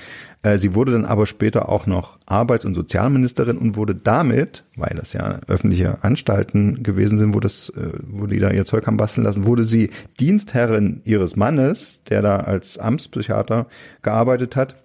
[0.42, 4.94] Äh, sie wurde dann aber später auch noch Arbeits- und Sozialministerin und wurde damit, weil
[4.96, 8.96] das ja öffentliche Anstalten gewesen sind, wo das, äh, wo die da ihr Zeug haben
[8.96, 13.66] basteln lassen, wurde sie Dienstherrin ihres Mannes, der da als Amtspsychiater
[14.02, 14.76] gearbeitet hat.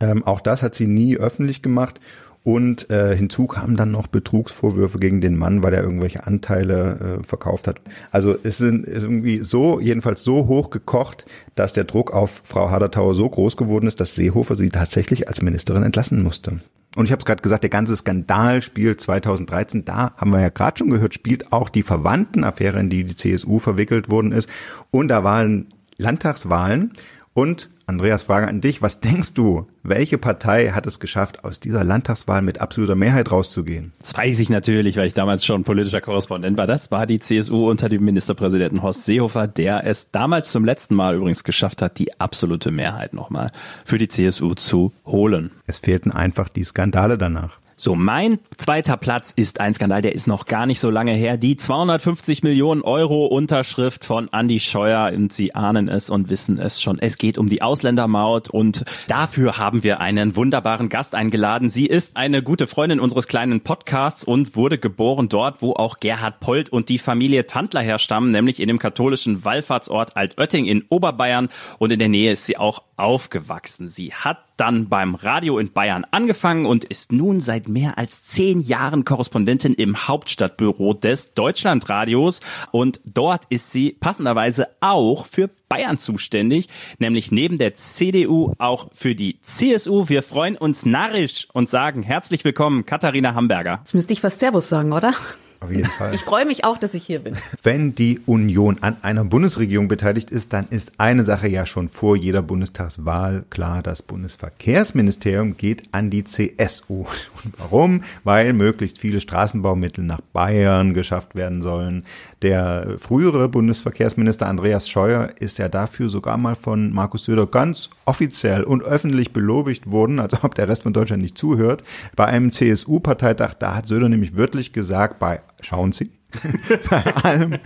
[0.00, 2.00] Ähm, auch das hat sie nie öffentlich gemacht
[2.44, 7.26] und äh, hinzu kamen dann noch Betrugsvorwürfe gegen den Mann, weil er irgendwelche Anteile äh,
[7.26, 7.80] verkauft hat.
[8.10, 13.14] Also es sind irgendwie so, jedenfalls so hoch gekocht, dass der Druck auf Frau Hadertauer
[13.14, 16.60] so groß geworden ist, dass Seehofer sie tatsächlich als Ministerin entlassen musste.
[16.96, 20.48] Und ich habe es gerade gesagt, der ganze Skandal spielt 2013, da haben wir ja
[20.48, 24.48] gerade schon gehört, spielt auch die Verwandtenaffäre, in die die CSU verwickelt worden ist.
[24.90, 25.66] Und da waren
[25.98, 26.92] Landtagswahlen
[27.34, 28.82] und Andreas, Frage an dich.
[28.82, 33.94] Was denkst du, welche Partei hat es geschafft, aus dieser Landtagswahl mit absoluter Mehrheit rauszugehen?
[33.98, 36.66] Das weiß ich natürlich, weil ich damals schon politischer Korrespondent war.
[36.66, 41.14] Das war die CSU unter dem Ministerpräsidenten Horst Seehofer, der es damals zum letzten Mal
[41.16, 43.52] übrigens geschafft hat, die absolute Mehrheit nochmal
[43.86, 45.52] für die CSU zu holen.
[45.66, 47.58] Es fehlten einfach die Skandale danach.
[47.80, 51.36] So, mein zweiter Platz ist ein Skandal, der ist noch gar nicht so lange her.
[51.36, 56.82] Die 250 Millionen Euro Unterschrift von Andy Scheuer und Sie ahnen es und wissen es
[56.82, 56.98] schon.
[56.98, 61.68] Es geht um die Ausländermaut und dafür haben wir einen wunderbaren Gast eingeladen.
[61.68, 66.40] Sie ist eine gute Freundin unseres kleinen Podcasts und wurde geboren dort, wo auch Gerhard
[66.40, 71.92] Polt und die Familie Tandler herstammen, nämlich in dem katholischen Wallfahrtsort Altötting in Oberbayern und
[71.92, 73.88] in der Nähe ist sie auch aufgewachsen.
[73.88, 78.22] Sie hat dann beim Radio in Bayern angefangen und ist nun seit seit mehr als
[78.22, 82.40] zehn Jahren Korrespondentin im Hauptstadtbüro des Deutschlandradios
[82.72, 89.14] und dort ist sie passenderweise auch für Bayern zuständig, nämlich neben der CDU auch für
[89.14, 90.08] die CSU.
[90.08, 93.80] Wir freuen uns narrisch und sagen herzlich willkommen, Katharina Hamburger.
[93.80, 95.12] Jetzt müsste ich fast Servus sagen, oder?
[95.60, 96.14] Auf jeden Fall.
[96.14, 97.36] Ich freue mich auch, dass ich hier bin.
[97.64, 102.16] Wenn die Union an einer Bundesregierung beteiligt ist, dann ist eine Sache ja schon vor
[102.16, 103.82] jeder Bundestagswahl klar.
[103.82, 107.06] Das Bundesverkehrsministerium geht an die CSU.
[107.44, 108.04] Und warum?
[108.22, 112.04] Weil möglichst viele Straßenbaumittel nach Bayern geschafft werden sollen.
[112.42, 118.62] Der frühere Bundesverkehrsminister Andreas Scheuer ist ja dafür sogar mal von Markus Söder ganz offiziell
[118.62, 121.82] und öffentlich belobigt worden, als ob der Rest von Deutschland nicht zuhört.
[122.14, 126.12] Bei einem CSU-Parteitag, da hat Söder nämlich wörtlich gesagt, bei schauen Sie,
[126.90, 127.58] bei allem,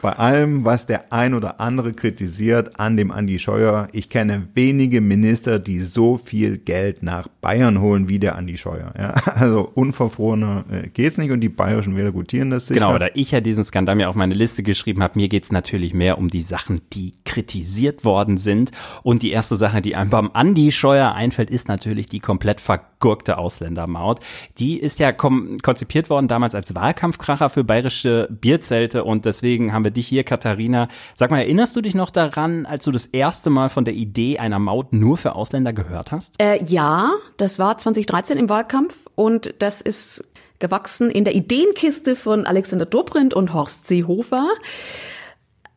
[0.00, 3.88] bei allem, was der ein oder andere kritisiert an dem Andi Scheuer.
[3.92, 8.92] Ich kenne wenige Minister, die so viel Geld nach Bayern holen wie der Andi Scheuer.
[8.96, 12.80] Ja, also unverfrorener äh, geht's nicht und die bayerischen Wähler gutieren das sicher.
[12.80, 15.94] Genau, da ich ja diesen Skandal mir auf meine Liste geschrieben habe, mir geht's natürlich
[15.94, 18.70] mehr um die Sachen, die kritisiert worden sind.
[19.02, 23.36] Und die erste Sache, die einem beim Andi Scheuer einfällt, ist natürlich die komplett vergurkte
[23.36, 24.20] Ausländermaut.
[24.58, 29.87] Die ist ja konzipiert worden damals als Wahlkampfkracher für bayerische Bierzelte und deswegen haben wir
[29.90, 30.88] dich hier, Katharina.
[31.16, 34.38] Sag mal, erinnerst du dich noch daran, als du das erste Mal von der Idee
[34.38, 36.34] einer Maut nur für Ausländer gehört hast?
[36.38, 40.24] Äh, ja, das war 2013 im Wahlkampf und das ist
[40.58, 44.48] gewachsen in der Ideenkiste von Alexander Dobrindt und Horst Seehofer.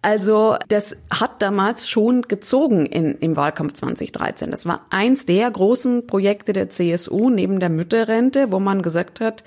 [0.04, 4.50] Also das hat damals schon gezogen in, im Wahlkampf 2013.
[4.50, 9.44] Das war eins der großen Projekte der CSU neben der Mütterrente, wo man gesagt hat,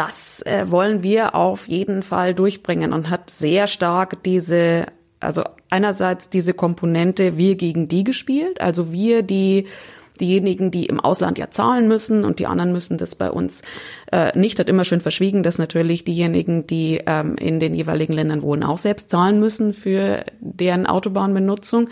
[0.00, 4.86] das äh, wollen wir auf jeden Fall durchbringen und hat sehr stark diese,
[5.20, 9.66] also einerseits diese Komponente wir gegen die gespielt, also wir die
[10.18, 13.60] diejenigen, die im Ausland ja zahlen müssen und die anderen müssen das bei uns
[14.10, 18.40] äh, nicht, hat immer schön verschwiegen, dass natürlich diejenigen, die ähm, in den jeweiligen Ländern
[18.40, 21.88] wohnen, auch selbst zahlen müssen für deren Autobahnbenutzung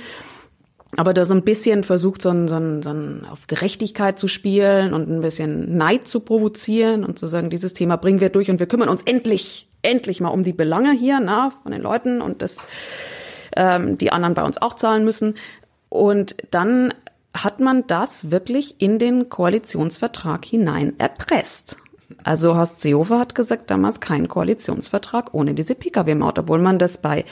[0.96, 4.26] aber da so ein bisschen versucht, so ein, so, ein, so ein auf Gerechtigkeit zu
[4.26, 8.50] spielen und ein bisschen Neid zu provozieren und zu sagen, dieses Thema bringen wir durch
[8.50, 12.22] und wir kümmern uns endlich, endlich mal um die Belange hier, na, von den Leuten
[12.22, 12.66] und das
[13.56, 15.34] ähm, die anderen bei uns auch zahlen müssen.
[15.88, 16.94] Und dann
[17.34, 21.78] hat man das wirklich in den Koalitionsvertrag hinein erpresst.
[22.24, 27.24] Also Horst Seehofer hat gesagt, damals kein Koalitionsvertrag ohne diese Pkw-Maut, obwohl man das bei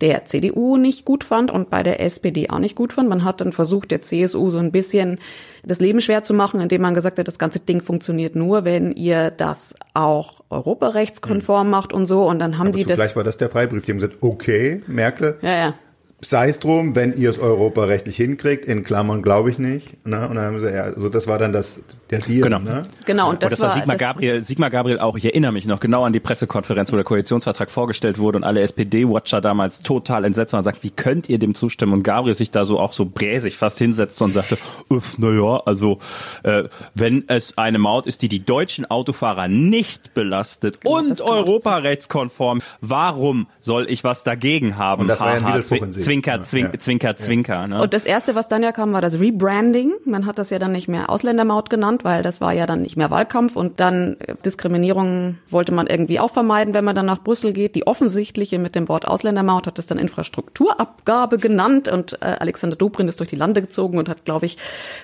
[0.00, 3.08] der CDU nicht gut fand und bei der SPD auch nicht gut fand.
[3.08, 5.18] Man hat dann versucht, der CSU so ein bisschen
[5.64, 8.92] das Leben schwer zu machen, indem man gesagt hat, das ganze Ding funktioniert nur, wenn
[8.92, 11.70] ihr das auch europarechtskonform mhm.
[11.70, 12.28] macht und so.
[12.28, 12.98] Und dann haben Aber die das.
[12.98, 13.84] Vielleicht war das der Freibrief.
[13.84, 15.38] Die haben gesagt, okay, Merkel.
[15.40, 15.74] Ja, ja
[16.22, 20.06] sei es drum, wenn ihr es europarechtlich hinkriegt, in Klammern glaube ich nicht.
[20.06, 20.26] Ne?
[20.28, 22.40] Und dann haben sie, ja, also das war dann das, der Deal.
[22.40, 22.58] Genau.
[22.58, 22.82] Ne?
[23.04, 25.66] Genau, und das, und das war, war Sigmar Gabriel, Sigmar Gabriel auch, ich erinnere mich
[25.66, 30.24] noch genau an die Pressekonferenz, wo der Koalitionsvertrag vorgestellt wurde und alle SPD-Watcher damals total
[30.24, 31.92] entsetzt waren und sagten, wie könnt ihr dem zustimmen?
[31.92, 34.56] Und Gabriel sich da so auch so bräsig fast hinsetzte und sagte,
[34.88, 35.98] uff, naja, also
[36.44, 42.62] äh, wenn es eine Maut ist, die die deutschen Autofahrer nicht belastet genau, und europarechtskonform,
[42.80, 45.02] warum soll ich was dagegen haben?
[45.02, 46.78] Und das war ja ein Widerspruch Zwinker, zwink, ja.
[46.78, 47.66] Zwinker, Zwinker.
[47.66, 47.82] Ne?
[47.82, 49.92] Und das erste, was dann ja kam, war das Rebranding.
[50.04, 52.96] Man hat das ja dann nicht mehr Ausländermaut genannt, weil das war ja dann nicht
[52.96, 57.24] mehr Wahlkampf und dann äh, Diskriminierung wollte man irgendwie auch vermeiden, wenn man dann nach
[57.24, 57.74] Brüssel geht.
[57.74, 63.08] Die offensichtliche mit dem Wort Ausländermaut hat es dann Infrastrukturabgabe genannt und äh, Alexander Dobrindt
[63.08, 64.58] ist durch die Lande gezogen und hat, glaube ich,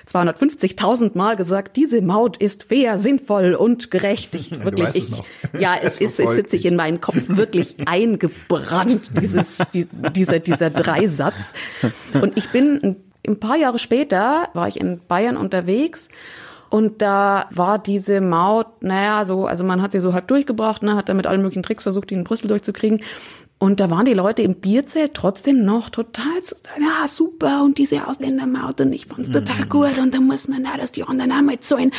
[0.09, 4.33] 250.000 Mal gesagt, diese Maut ist fair, sinnvoll und gerecht.
[4.35, 5.21] Ich, wirklich, ich, es
[5.59, 9.85] ja, es ist, es sitzt sich in meinen Kopf wirklich eingebrannt, dieses, die,
[10.15, 11.53] dieser, dieser Dreisatz.
[11.81, 11.93] Satz.
[12.13, 16.09] Und ich bin ein paar Jahre später, war ich in Bayern unterwegs
[16.73, 20.95] und da war diese Maut, naja, so, also man hat sie so halb durchgebracht, ne,
[20.95, 23.01] hat dann mit allen möglichen Tricks versucht, die in Brüssel durchzukriegen.
[23.59, 26.33] Und da waren die Leute im Bierzelt trotzdem noch total,
[26.81, 29.69] ja, super, und diese Ausländermaut, und ich fand's total mhm.
[29.69, 31.91] gut, und da muss man, na, dass die anderen auch so ein,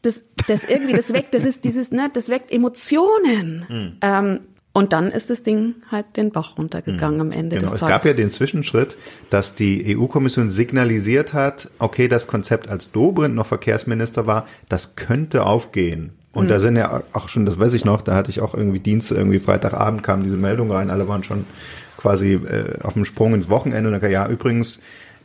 [0.00, 3.66] das, das irgendwie, das weckt, das ist dieses, ne, das weckt Emotionen.
[3.68, 3.96] Mhm.
[4.00, 4.40] Ähm,
[4.74, 7.20] und dann ist das Ding halt den Bach runtergegangen mhm.
[7.20, 7.70] am Ende genau.
[7.70, 7.82] des Tages.
[7.82, 8.96] Es gab ja den Zwischenschritt,
[9.30, 15.46] dass die EU-Kommission signalisiert hat, okay, das Konzept als Dobrindt noch Verkehrsminister war, das könnte
[15.46, 16.10] aufgehen.
[16.32, 16.48] Und mhm.
[16.48, 19.12] da sind ja auch schon, das weiß ich noch, da hatte ich auch irgendwie Dienst,
[19.12, 21.44] irgendwie Freitagabend kam diese Meldung rein, alle waren schon
[21.96, 24.80] quasi äh, auf dem Sprung ins Wochenende und dann, ja, übrigens,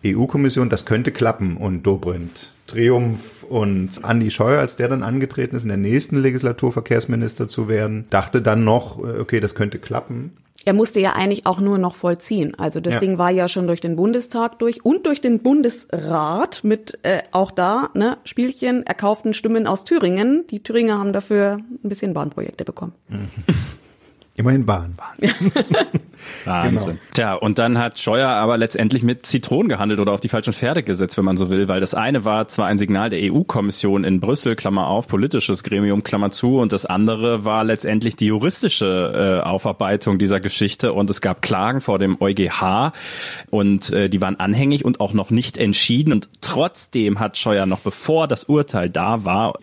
[0.05, 5.63] EU-Kommission, das könnte klappen und Dobrindt Triumph und Andi Scheuer, als der dann angetreten ist,
[5.63, 10.33] in der nächsten Legislatur Verkehrsminister zu werden, dachte dann noch, äh, okay, das könnte klappen.
[10.65, 12.53] er musste ja eigentlich auch nur noch vollziehen.
[12.59, 12.99] Also das Ja.
[12.99, 17.51] Ding war ja schon durch den Bundestag durch und durch den Bundesrat mit äh, auch
[17.51, 20.45] da ne, Spielchen erkauften Stimmen aus Thüringen.
[20.51, 22.93] Die Thüringer haben dafür ein bisschen Bahnprojekte bekommen.
[24.35, 24.95] Immerhin Bahn.
[26.45, 26.85] Wahnsinn.
[26.85, 26.99] Genau.
[27.13, 30.83] Tja, und dann hat Scheuer aber letztendlich mit Zitronen gehandelt oder auf die falschen Pferde
[30.83, 34.19] gesetzt, wenn man so will, weil das eine war zwar ein Signal der EU-Kommission in
[34.19, 39.47] Brüssel, Klammer auf, politisches Gremium, Klammer zu, und das andere war letztendlich die juristische äh,
[39.47, 42.91] Aufarbeitung dieser Geschichte und es gab Klagen vor dem EuGH
[43.49, 47.79] und äh, die waren anhängig und auch noch nicht entschieden und trotzdem hat Scheuer noch
[47.79, 49.53] bevor das Urteil da war,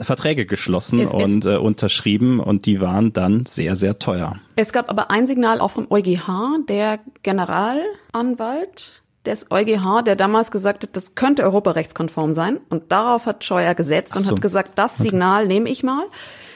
[0.00, 4.36] Verträge geschlossen Es ist- und äh, unterschrieben und die waren dann sehr, sehr teuer.
[4.56, 10.82] Es gab aber ein Signal auch vom EuGH, der Generalanwalt des EuGH, der damals gesagt
[10.82, 12.60] hat, das könnte europarechtskonform sein.
[12.70, 14.32] Und darauf hat Scheuer gesetzt und so.
[14.32, 16.04] hat gesagt, das Signal nehme ich mal.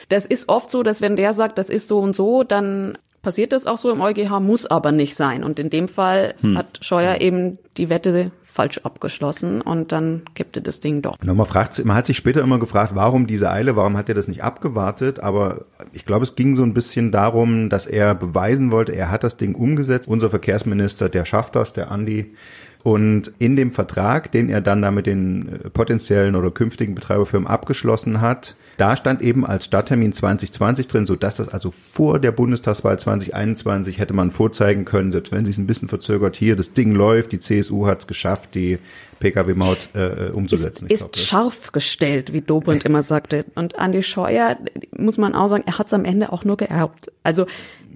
[0.09, 3.53] Das ist oft so, dass wenn der sagt, das ist so und so, dann passiert
[3.53, 5.43] das auch so im EuGH, muss aber nicht sein.
[5.45, 6.59] Und in dem Fall Hm.
[6.59, 11.17] hat Scheuer eben die Wette falsch abgeschlossen und dann kippte das Ding doch.
[11.23, 14.15] Na, man, fragt, man hat sich später immer gefragt, warum diese Eile, warum hat er
[14.15, 15.21] das nicht abgewartet?
[15.21, 19.25] Aber ich glaube, es ging so ein bisschen darum, dass er beweisen wollte, er hat
[19.25, 20.09] das Ding umgesetzt.
[20.09, 22.35] Unser Verkehrsminister, der schafft das, der Andi.
[22.83, 27.49] Und in dem Vertrag, den er dann da mit den äh, potenziellen oder künftigen Betreiberfirmen
[27.49, 32.33] abgeschlossen hat, da stand eben als Starttermin 2020 drin, so dass das also vor der
[32.33, 36.93] Bundestagswahl 2021 hätte man vorzeigen können, selbst wenn sich ein bisschen verzögert, hier, das Ding
[36.93, 38.79] läuft, die CSU hat es geschafft, die
[39.21, 40.87] Pkw-Maut äh, umzusetzen.
[40.87, 43.45] Ich ist glaub, das- scharf gestellt, wie Dobrindt immer sagte.
[43.55, 44.57] Und Andi Scheuer,
[44.97, 47.11] muss man auch sagen, er hat es am Ende auch nur geerbt.
[47.23, 47.47] Also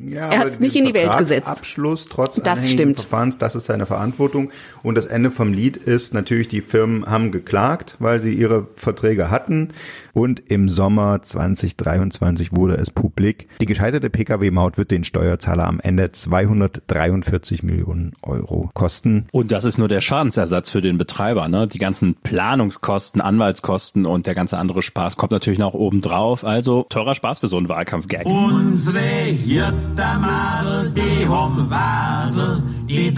[0.07, 1.47] Ja, er hat es nicht in die Welt gesetzt.
[1.49, 3.01] Abschluss trotz Das stimmt.
[3.01, 4.51] Verfahrens, das ist seine Verantwortung.
[4.83, 9.31] Und das Ende vom Lied ist natürlich, die Firmen haben geklagt, weil sie ihre Verträge
[9.31, 9.73] hatten.
[10.12, 13.48] Und im Sommer 2023 wurde es publik.
[13.61, 19.26] Die gescheiterte Pkw-Maut wird den Steuerzahler am Ende 243 Millionen Euro kosten.
[19.32, 21.48] Und das ist nur der Schadensersatz für den Betreiber.
[21.48, 21.66] Ne?
[21.66, 26.44] Die ganzen Planungskosten, Anwaltskosten und der ganze andere Spaß kommt natürlich noch oben drauf.
[26.44, 28.26] Also teurer Spaß für so einen Wahlkampfgag.
[28.26, 33.14] Unsere Hirtermadel, die haben Wadel, die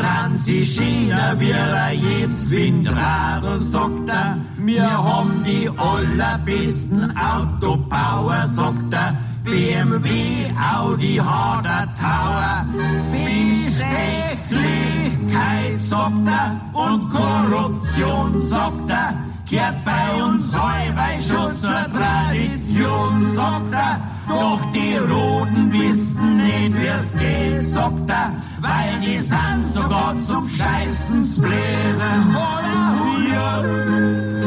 [1.38, 4.38] wie er jetzt Windradl, sagt er.
[4.64, 9.16] Wir haben die allerbesten Autopower, sagt er.
[9.42, 10.08] BMW,
[10.56, 12.64] Audi, Harder Tower,
[13.10, 19.14] Bestechlichkeit, sagt er, und Korruption, sagt er,
[19.48, 27.12] kehrt bei uns Heuwei schon zur Tradition, sagt er, doch die Roten wissen nicht, wie's
[27.18, 32.12] geht, sagt er, weil die sind sogar zum Scheißen blöde.
[32.32, 34.41] Holla, huja, holla,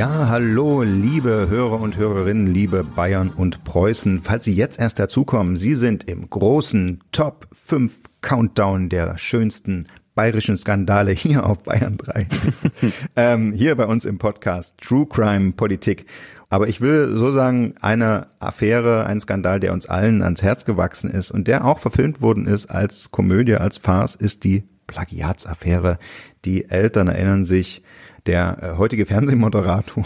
[0.00, 4.22] ja, hallo, liebe Hörer und Hörerinnen, liebe Bayern und Preußen.
[4.22, 10.56] Falls Sie jetzt erst dazukommen, Sie sind im großen Top 5 Countdown der schönsten bayerischen
[10.56, 12.26] Skandale hier auf Bayern 3.
[13.16, 16.06] ähm, hier bei uns im Podcast True Crime Politik.
[16.48, 21.10] Aber ich will so sagen, eine Affäre, ein Skandal, der uns allen ans Herz gewachsen
[21.10, 25.98] ist und der auch verfilmt worden ist als Komödie, als Farce, ist die Plagiatsaffäre.
[26.44, 27.84] Die Eltern erinnern sich,
[28.26, 30.04] der äh, heutige Fernsehmoderator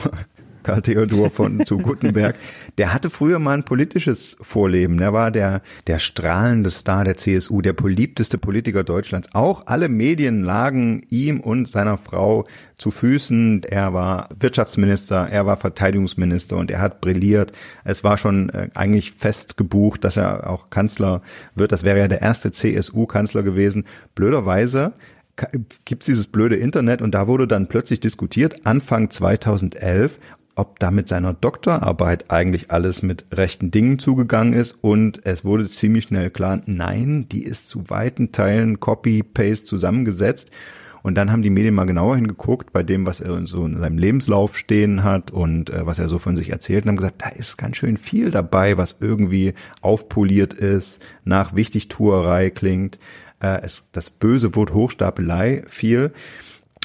[0.64, 2.36] Karl Theodor von zu Gutenberg,
[2.78, 4.98] der hatte früher mal ein politisches Vorleben.
[5.00, 9.28] Er war der, der strahlende Star der CSU, der beliebteste Politiker Deutschlands.
[9.32, 12.46] Auch alle Medien lagen ihm und seiner Frau
[12.76, 13.62] zu Füßen.
[13.62, 17.52] Er war Wirtschaftsminister, er war Verteidigungsminister und er hat brilliert.
[17.84, 21.22] Es war schon äh, eigentlich fest gebucht, dass er auch Kanzler
[21.54, 21.70] wird.
[21.70, 23.84] Das wäre ja der erste CSU-Kanzler gewesen.
[24.14, 24.94] Blöderweise
[25.84, 30.18] gibt's dieses blöde Internet und da wurde dann plötzlich diskutiert, Anfang 2011,
[30.56, 35.68] ob da mit seiner Doktorarbeit eigentlich alles mit rechten Dingen zugegangen ist und es wurde
[35.68, 40.50] ziemlich schnell klar, nein, die ist zu weiten Teilen Copy-Paste zusammengesetzt
[41.04, 43.98] und dann haben die Medien mal genauer hingeguckt bei dem, was er so in seinem
[43.98, 47.28] Lebenslauf stehen hat und äh, was er so von sich erzählt und haben gesagt, da
[47.28, 49.52] ist ganz schön viel dabei, was irgendwie
[49.82, 52.98] aufpoliert ist, nach Wichtigtuerei klingt.
[53.38, 56.12] Äh, es, das böse Wort Hochstapelei fiel.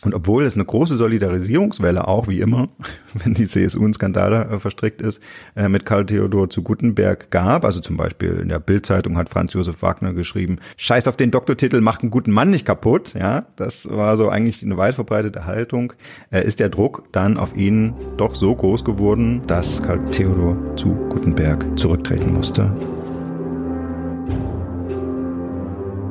[0.03, 2.69] Und obwohl es eine große Solidarisierungswelle auch, wie immer,
[3.13, 5.21] wenn die CSU in Skandale äh, verstrickt ist,
[5.55, 9.53] äh, mit Karl Theodor zu Gutenberg gab, also zum Beispiel in der Bildzeitung hat Franz
[9.53, 13.89] Josef Wagner geschrieben, Scheiß auf den Doktortitel, macht einen guten Mann nicht kaputt, ja, das
[13.89, 15.93] war so eigentlich eine weit verbreitete Haltung,
[16.31, 20.93] äh, ist der Druck dann auf ihn doch so groß geworden, dass Karl Theodor zu
[21.09, 22.71] Gutenberg zurücktreten musste.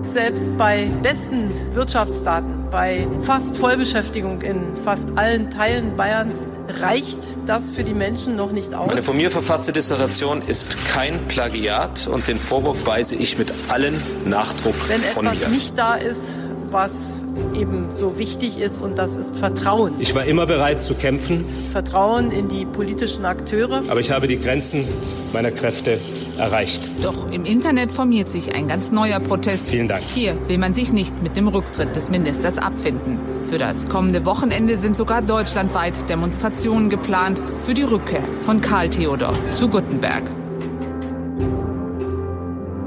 [0.09, 6.47] Selbst bei besten Wirtschaftsdaten, bei fast Vollbeschäftigung in fast allen Teilen Bayerns
[6.81, 8.89] reicht das für die Menschen noch nicht aus.
[8.89, 14.03] Meine von mir verfasste Dissertation ist kein Plagiat und den Vorwurf weise ich mit allen
[14.25, 15.49] Nachdruck Wenn von etwas mir.
[15.49, 16.37] nicht da ist,
[16.73, 17.23] was
[17.55, 19.95] eben so wichtig ist und das ist Vertrauen.
[19.99, 23.83] Ich war immer bereit zu kämpfen, Vertrauen in die politischen Akteure.
[23.89, 24.85] aber ich habe die Grenzen
[25.33, 25.99] meiner Kräfte
[26.39, 26.83] erreicht.
[27.03, 29.67] Doch im Internet formiert sich ein ganz neuer Protest.
[29.69, 30.03] Vielen Dank.
[30.15, 33.19] Hier will man sich nicht mit dem Rücktritt des Ministers abfinden.
[33.45, 39.33] Für das kommende Wochenende sind sogar deutschlandweit Demonstrationen geplant für die Rückkehr von Karl Theodor
[39.53, 40.23] zu Gutenberg.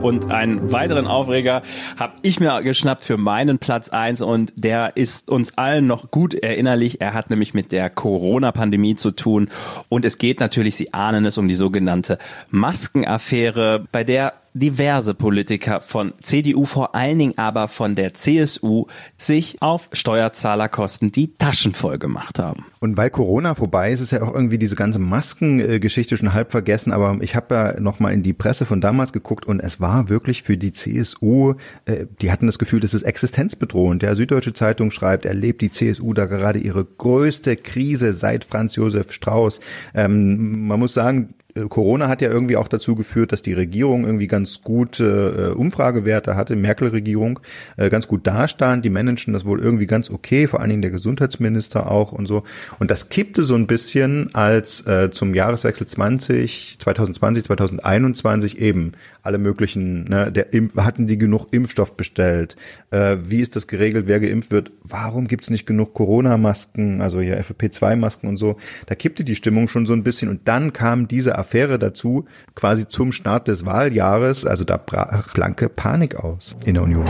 [0.01, 1.61] Und einen weiteren Aufreger
[1.95, 6.33] habe ich mir geschnappt für meinen Platz eins und der ist uns allen noch gut
[6.33, 7.01] erinnerlich.
[7.01, 9.49] Er hat nämlich mit der Corona-Pandemie zu tun
[9.89, 12.17] und es geht natürlich, Sie ahnen es, um die sogenannte
[12.49, 18.85] Maskenaffäre, bei der diverse Politiker von CDU, vor allen Dingen aber von der CSU,
[19.17, 22.65] sich auf Steuerzahlerkosten die Taschen voll gemacht haben.
[22.79, 26.91] Und weil Corona vorbei ist, ist ja auch irgendwie diese ganze Maskengeschichte schon halb vergessen.
[26.91, 30.09] Aber ich habe ja noch mal in die Presse von damals geguckt und es war
[30.09, 31.53] wirklich für die CSU,
[31.85, 34.01] äh, die hatten das Gefühl, das ist existenzbedrohend.
[34.01, 39.11] Der Süddeutsche Zeitung schreibt, erlebt die CSU da gerade ihre größte Krise seit Franz Josef
[39.11, 39.59] Strauß.
[39.93, 41.35] Ähm, man muss sagen,
[41.69, 46.35] Corona hat ja irgendwie auch dazu geführt, dass die Regierung irgendwie ganz gute äh, Umfragewerte
[46.35, 47.39] hatte, Merkel-Regierung,
[47.77, 48.85] äh, ganz gut dastand.
[48.85, 52.43] Die managen das wohl irgendwie ganz okay, vor allen Dingen der Gesundheitsminister auch und so.
[52.79, 58.93] Und das kippte so ein bisschen, als äh, zum Jahreswechsel 20, 2020, 2021 eben
[59.23, 62.55] alle möglichen, ne, der Impf, hatten die genug Impfstoff bestellt?
[62.89, 64.71] Äh, wie ist das geregelt, wer geimpft wird?
[64.83, 68.57] Warum gibt's nicht genug Corona-Masken, also hier FFP2-Masken und so?
[68.87, 72.87] Da kippte die Stimmung schon so ein bisschen und dann kam diese Affäre dazu, quasi
[72.87, 77.05] zum Start des Wahljahres, also da brach blanke Panik aus in der Union.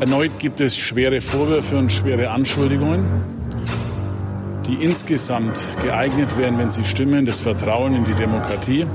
[0.00, 3.04] Erneut gibt es schwere Vorwürfe und schwere Anschuldigungen,
[4.66, 8.86] die insgesamt geeignet wären, wenn sie stimmen, das Vertrauen in die Demokratie,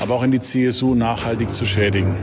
[0.00, 2.14] aber auch in die CSU nachhaltig zu schädigen.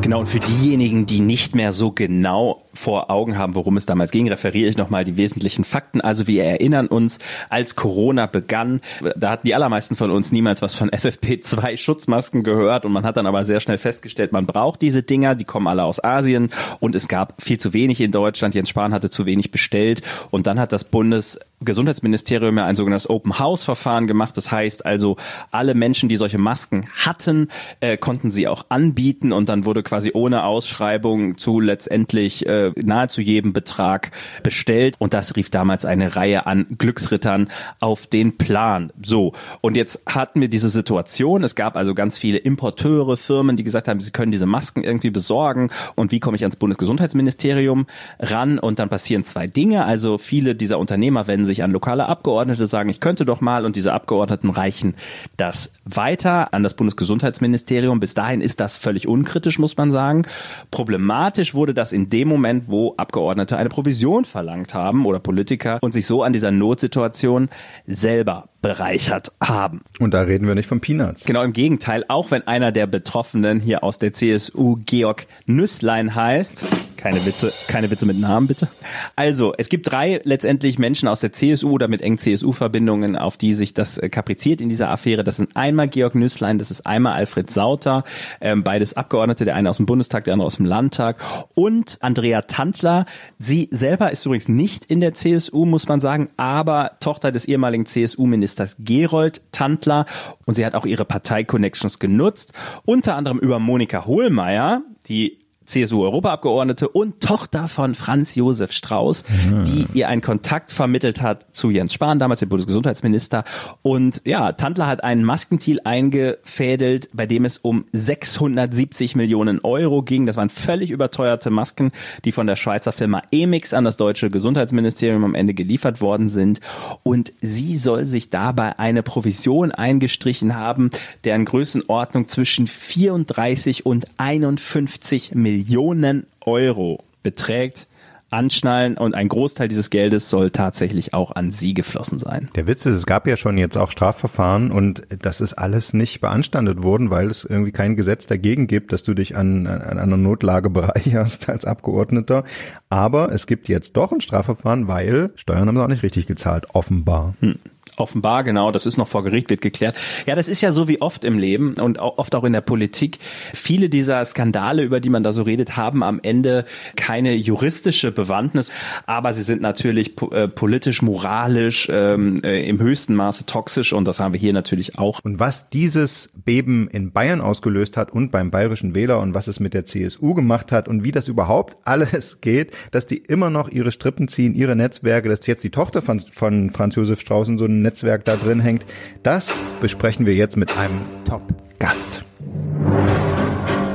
[0.00, 4.10] Genau, und für diejenigen, die nicht mehr so genau vor Augen haben, worum es damals
[4.10, 6.00] ging, referiere ich nochmal die wesentlichen Fakten.
[6.00, 7.18] Also wir erinnern uns,
[7.48, 8.80] als Corona begann,
[9.16, 13.16] da hatten die allermeisten von uns niemals was von FFP2 Schutzmasken gehört und man hat
[13.16, 16.50] dann aber sehr schnell festgestellt, man braucht diese Dinger, die kommen alle aus Asien
[16.80, 18.54] und es gab viel zu wenig in Deutschland.
[18.54, 23.38] Jens Spahn hatte zu wenig bestellt und dann hat das Bundesgesundheitsministerium ja ein sogenanntes Open
[23.38, 24.36] House Verfahren gemacht.
[24.36, 25.16] Das heißt also,
[25.50, 27.48] alle Menschen, die solche Masken hatten,
[27.80, 33.20] äh, konnten sie auch anbieten und dann wurde quasi ohne Ausschreibung zu letztendlich äh, nahezu
[33.20, 34.10] jedem Betrag
[34.42, 37.48] bestellt und das rief damals eine Reihe an Glücksrittern
[37.80, 38.92] auf den Plan.
[39.02, 43.64] So, und jetzt hatten wir diese Situation, es gab also ganz viele Importeure, Firmen, die
[43.64, 47.86] gesagt haben, sie können diese Masken irgendwie besorgen und wie komme ich ans Bundesgesundheitsministerium
[48.18, 52.66] ran und dann passieren zwei Dinge, also viele dieser Unternehmer wenden sich an lokale Abgeordnete,
[52.66, 54.94] sagen, ich könnte doch mal und diese Abgeordneten reichen
[55.36, 58.00] das weiter an das Bundesgesundheitsministerium.
[58.00, 60.26] Bis dahin ist das völlig unkritisch, muss man sagen.
[60.70, 65.92] Problematisch wurde das in dem Moment, wo Abgeordnete eine Provision verlangt haben oder Politiker und
[65.92, 67.48] sich so an dieser Notsituation
[67.86, 69.82] selber bereichert haben.
[69.98, 71.24] Und da reden wir nicht von Peanuts.
[71.24, 76.64] Genau im Gegenteil, auch wenn einer der Betroffenen hier aus der CSU Georg Nüsslein heißt.
[76.96, 78.68] Keine Witze, keine Witze mit Namen bitte.
[79.16, 83.54] Also, es gibt drei letztendlich Menschen aus der CSU oder mit engen CSU-Verbindungen, auf die
[83.54, 85.24] sich das äh, kapriziert in dieser Affäre.
[85.24, 88.04] Das sind einmal Georg Nüsslein, das ist einmal Alfred Sauter,
[88.40, 91.22] ähm, beides Abgeordnete, der eine aus dem Bundestag, der andere aus dem Landtag
[91.54, 93.06] und Andrea Tantler.
[93.38, 97.86] Sie selber ist übrigens nicht in der CSU, muss man sagen, aber Tochter des ehemaligen
[97.86, 100.06] CSU-Ministers Gerold Tantler
[100.44, 102.52] und sie hat auch ihre Partei-Connections genutzt,
[102.84, 109.64] unter anderem über Monika Hohlmeier, die CSU-Europaabgeordnete und Tochter von Franz Josef Strauß, mhm.
[109.64, 113.44] die ihr einen Kontakt vermittelt hat zu Jens Spahn, damals dem Bundesgesundheitsminister.
[113.82, 120.26] Und ja, Tandler hat einen Maskendeal eingefädelt, bei dem es um 670 Millionen Euro ging.
[120.26, 121.92] Das waren völlig überteuerte Masken,
[122.24, 126.60] die von der Schweizer Firma Emix an das deutsche Gesundheitsministerium am Ende geliefert worden sind.
[127.02, 130.90] Und sie soll sich dabei eine Provision eingestrichen haben,
[131.24, 137.86] deren Größenordnung zwischen 34 und 51 Millionen Millionen Euro beträgt.
[138.30, 142.48] Anschnallen und ein Großteil dieses Geldes soll tatsächlich auch an sie geflossen sein.
[142.56, 146.20] Der Witz ist, es gab ja schon jetzt auch Strafverfahren und das ist alles nicht
[146.20, 150.16] beanstandet worden, weil es irgendwie kein Gesetz dagegen gibt, dass du dich an, an einer
[150.16, 152.42] Notlage bereicherst als Abgeordneter.
[152.88, 156.66] Aber es gibt jetzt doch ein Strafverfahren, weil Steuern haben sie auch nicht richtig gezahlt,
[156.72, 157.34] offenbar.
[157.38, 157.60] Hm.
[157.96, 159.96] Offenbar, genau, das ist noch vor Gericht, wird geklärt.
[160.26, 163.20] Ja, das ist ja so wie oft im Leben und oft auch in der Politik.
[163.52, 166.64] Viele dieser Skandale, über die man da so redet, haben am Ende
[166.96, 168.72] keine juristische Bewandtnis,
[169.06, 174.18] aber sie sind natürlich äh, politisch, moralisch ähm, äh, im höchsten Maße toxisch und das
[174.18, 175.20] haben wir hier natürlich auch.
[175.22, 179.60] Und was dieses Beben in Bayern ausgelöst hat und beim bayerischen Wähler und was es
[179.60, 183.68] mit der CSU gemacht hat und wie das überhaupt alles geht, dass die immer noch
[183.68, 187.58] ihre Strippen ziehen, ihre Netzwerke, dass jetzt die Tochter von, von Franz Josef Strauß in
[187.58, 188.84] so ein Netzwerk da drin hängt.
[189.22, 192.23] Das besprechen wir jetzt mit einem Top-Gast.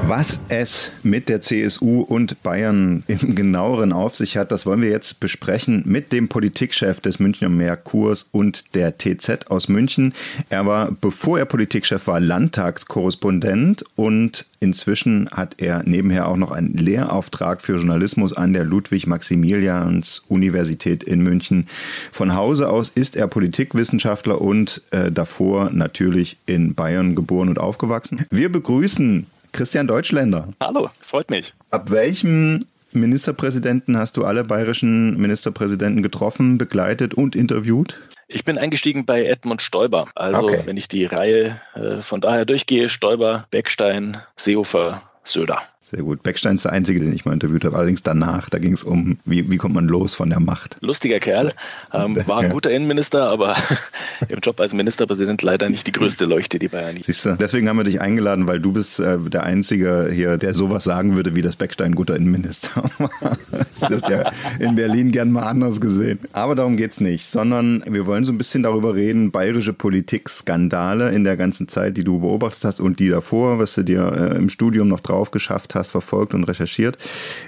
[0.10, 4.90] Was es mit der CSU und Bayern im genaueren auf sich hat, das wollen wir
[4.90, 10.16] jetzt besprechen mit dem Politikchef des Münchner Merkurs und der TZ aus München.
[10.50, 16.74] Er war, bevor er Politikchef war, Landtagskorrespondent und inzwischen hat er nebenher auch noch einen
[16.74, 21.68] Lehrauftrag für Journalismus an der Ludwig-Maximilians-Universität in München.
[22.12, 28.26] Von Hause aus ist er Politikwissenschaftler und äh, davor natürlich in Bayern geboren und aufgewachsen.
[28.32, 30.50] Wir begrüßen Christian Deutschländer.
[30.62, 31.54] Hallo, freut mich.
[31.72, 38.00] Ab welchem Ministerpräsidenten hast du alle bayerischen Ministerpräsidenten getroffen, begleitet und interviewt?
[38.28, 40.08] Ich bin eingestiegen bei Edmund Stoiber.
[40.16, 40.62] Also okay.
[40.66, 45.62] wenn ich die Reihe äh, von daher durchgehe, Stoiber, Beckstein, Seehofer, Söder.
[45.90, 46.22] Sehr gut.
[46.22, 47.76] Beckstein ist der Einzige, den ich mal interviewt habe.
[47.76, 50.78] Allerdings danach, da ging es um, wie, wie kommt man los von der Macht.
[50.82, 51.52] Lustiger Kerl,
[51.92, 53.56] ähm, war ein guter Innenminister, aber
[54.30, 57.06] im Job als Ministerpräsident leider nicht die größte Leuchte, die Bayern nicht.
[57.06, 60.54] Siehst du, deswegen haben wir dich eingeladen, weil du bist äh, der Einzige hier, der
[60.54, 62.84] sowas sagen würde, wie das Beckstein ein guter Innenminister
[63.50, 66.20] Das wird ja in Berlin gern mal anders gesehen.
[66.34, 71.10] Aber darum geht es nicht, sondern wir wollen so ein bisschen darüber reden, bayerische Politik-Skandale
[71.10, 74.38] in der ganzen Zeit, die du beobachtet hast und die davor, was du dir äh,
[74.38, 76.98] im Studium noch drauf geschafft hast hast verfolgt und recherchiert.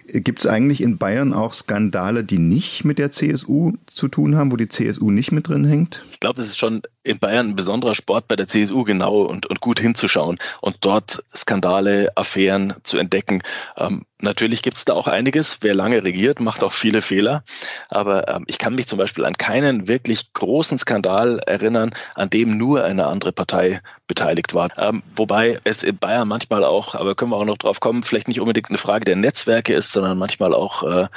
[0.07, 4.51] Gibt es eigentlich in Bayern auch Skandale, die nicht mit der CSU zu tun haben,
[4.51, 6.03] wo die CSU nicht mit drin hängt?
[6.11, 9.45] Ich glaube, es ist schon in Bayern ein besonderer Sport bei der CSU genau und,
[9.45, 13.43] und gut hinzuschauen und dort Skandale, Affären zu entdecken.
[13.77, 15.57] Ähm, natürlich gibt es da auch einiges.
[15.61, 17.43] Wer lange regiert, macht auch viele Fehler.
[17.89, 22.57] Aber ähm, ich kann mich zum Beispiel an keinen wirklich großen Skandal erinnern, an dem
[22.57, 24.69] nur eine andere Partei beteiligt war.
[24.77, 28.27] Ähm, wobei es in Bayern manchmal auch, aber können wir auch noch drauf kommen, vielleicht
[28.27, 31.07] nicht unbedingt eine Frage der Netzwerke ist, sondern manchmal auch äh,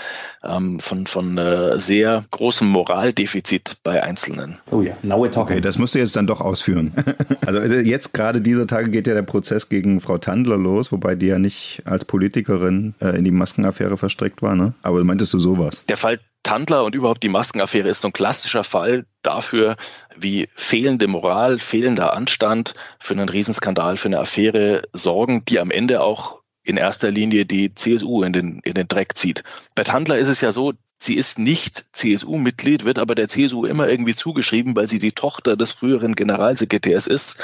[0.45, 4.59] ähm, von, von äh, sehr großem Moraldefizit bei Einzelnen.
[4.71, 5.57] Oh ja, now we're talking.
[5.57, 6.95] Okay, das musst du jetzt dann doch ausführen.
[7.47, 11.17] also äh, jetzt gerade dieser Tage geht ja der Prozess gegen Frau Tandler los, wobei
[11.17, 14.75] die ja nicht als Politikerin äh, in die Maskenaffäre verstrickt war, ne?
[14.83, 15.83] Aber meintest du sowas?
[15.89, 19.77] Der Fall Tandler und überhaupt die Maskenaffäre ist so ein klassischer Fall dafür,
[20.15, 26.03] wie fehlende Moral, fehlender Anstand für einen Riesenskandal, für eine Affäre sorgen, die am Ende
[26.03, 29.43] auch in erster Linie die CSU in den, in den Dreck zieht.
[29.75, 33.89] Bei Tandler ist es ja so, sie ist nicht CSU-Mitglied, wird aber der CSU immer
[33.89, 37.43] irgendwie zugeschrieben, weil sie die Tochter des früheren Generalsekretärs ist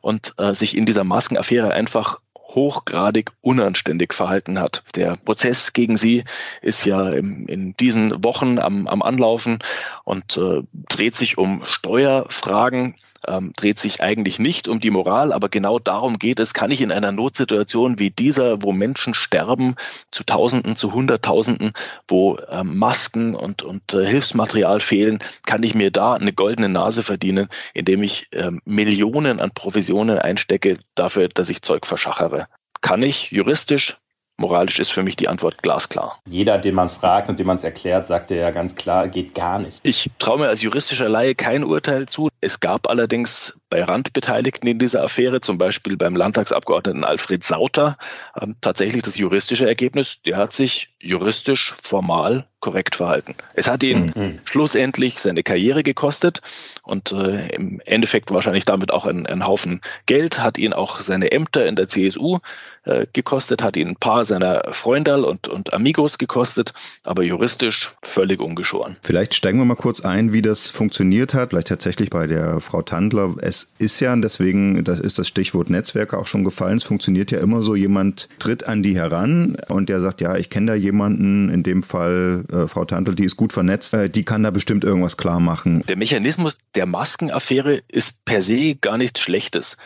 [0.00, 2.20] und äh, sich in dieser Maskenaffäre einfach
[2.54, 4.84] hochgradig unanständig verhalten hat.
[4.94, 6.24] Der Prozess gegen sie
[6.62, 9.58] ist ja in, in diesen Wochen am, am Anlaufen
[10.04, 12.94] und äh, dreht sich um Steuerfragen,
[13.28, 16.80] ähm, dreht sich eigentlich nicht um die Moral, aber genau darum geht es, kann ich
[16.80, 19.76] in einer Notsituation wie dieser, wo Menschen sterben,
[20.10, 21.72] zu Tausenden, zu Hunderttausenden,
[22.08, 27.02] wo ähm, Masken und, und äh, Hilfsmaterial fehlen, kann ich mir da eine goldene Nase
[27.02, 32.48] verdienen, indem ich ähm, Millionen an Provisionen einstecke dafür, dass ich Zeug verschachere.
[32.80, 33.96] Kann ich juristisch
[34.36, 36.18] Moralisch ist für mich die Antwort glasklar.
[36.26, 39.60] Jeder, den man fragt und dem man es erklärt, sagt ja ganz klar, geht gar
[39.60, 39.78] nicht.
[39.84, 42.28] Ich traue mir als juristischer Laie kein Urteil zu.
[42.40, 47.96] Es gab allerdings bei Randbeteiligten in dieser Affäre, zum Beispiel beim Landtagsabgeordneten Alfred Sauter,
[48.40, 50.20] ähm, tatsächlich das juristische Ergebnis.
[50.22, 53.34] Der hat sich juristisch formal korrekt verhalten.
[53.52, 54.40] Es hat ihn mhm.
[54.44, 56.40] schlussendlich seine Karriere gekostet
[56.82, 61.30] und äh, im Endeffekt wahrscheinlich damit auch einen, einen Haufen Geld, hat ihn auch seine
[61.30, 62.38] Ämter in der CSU
[62.84, 66.72] äh, gekostet, hat ihn ein paar seiner Freundal und, und Amigos gekostet,
[67.04, 68.96] aber juristisch völlig ungeschoren.
[69.02, 72.82] Vielleicht steigen wir mal kurz ein, wie das funktioniert hat, vielleicht tatsächlich bei der Frau
[72.82, 73.34] Tandler.
[73.40, 77.40] Es ist ja, deswegen, das ist das Stichwort Netzwerke auch schon gefallen, es funktioniert ja
[77.40, 81.48] immer so, jemand tritt an die heran und der sagt, ja, ich kenne da jemanden,
[81.48, 84.84] in dem Fall äh, Frau Tandler, die ist gut vernetzt, äh, die kann da bestimmt
[84.84, 85.82] irgendwas klar machen.
[85.88, 89.76] Der Mechanismus der Maskenaffäre ist per se gar nichts Schlechtes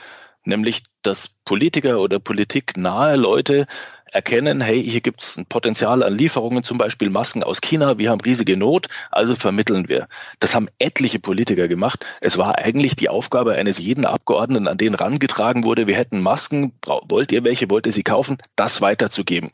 [0.48, 3.66] nämlich dass Politiker oder politiknahe Leute
[4.10, 8.10] erkennen, hey, hier gibt es ein Potenzial an Lieferungen, zum Beispiel Masken aus China, wir
[8.10, 10.08] haben riesige Not, also vermitteln wir.
[10.40, 12.04] Das haben etliche Politiker gemacht.
[12.20, 16.72] Es war eigentlich die Aufgabe eines jeden Abgeordneten, an den rangetragen wurde, wir hätten Masken,
[16.86, 19.50] wollt ihr welche, wollt ihr sie kaufen, das weiterzugeben.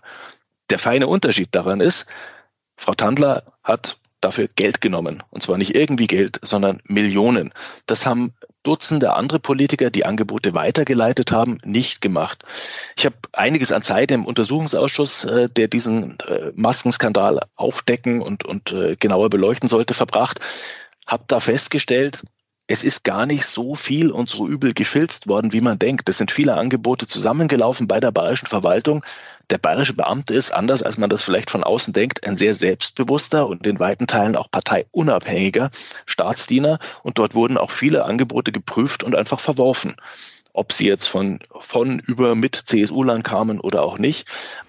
[0.71, 2.07] Der feine Unterschied daran ist,
[2.77, 5.23] Frau Tandler hat dafür Geld genommen.
[5.31, 7.53] Und zwar nicht irgendwie Geld, sondern Millionen.
[7.87, 8.33] Das haben
[8.65, 12.45] Dutzende andere Politiker, die Angebote weitergeleitet haben, nicht gemacht.
[12.97, 18.73] Ich habe einiges an Zeit im Untersuchungsausschuss, äh, der diesen äh, Maskenskandal aufdecken und, und
[18.73, 20.41] äh, genauer beleuchten sollte, verbracht.
[21.07, 22.25] Habe da festgestellt,
[22.67, 26.09] es ist gar nicht so viel und so übel gefilzt worden, wie man denkt.
[26.09, 29.05] Es sind viele Angebote zusammengelaufen bei der bayerischen Verwaltung.
[29.51, 33.47] Der bayerische Beamte ist, anders als man das vielleicht von außen denkt, ein sehr selbstbewusster
[33.47, 35.71] und in weiten Teilen auch parteiunabhängiger
[36.07, 36.79] Staatsdiener.
[37.03, 39.97] Und dort wurden auch viele Angebote geprüft und einfach verworfen
[40.55, 44.27] ob sie jetzt von, von über mit CSU-Land kamen oder auch nicht.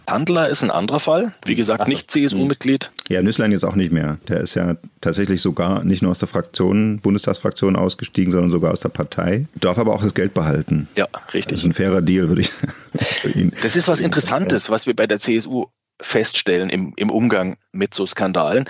[0.07, 1.33] Tandler ist ein anderer Fall.
[1.45, 1.91] Wie gesagt, so.
[1.91, 2.91] nicht CSU-Mitglied.
[3.07, 4.17] Ja, Nüsslein jetzt auch nicht mehr.
[4.27, 8.79] Der ist ja tatsächlich sogar nicht nur aus der Fraktion, Bundestagsfraktion ausgestiegen, sondern sogar aus
[8.79, 9.45] der Partei.
[9.55, 10.87] Darf aber auch das Geld behalten.
[10.95, 11.45] Ja, richtig.
[11.49, 12.49] Das ist ein fairer Deal, würde ich
[13.21, 13.53] sagen.
[13.61, 15.67] Das ist was Interessantes, was wir bei der CSU
[16.01, 18.65] feststellen im, im Umgang mit so Skandalen,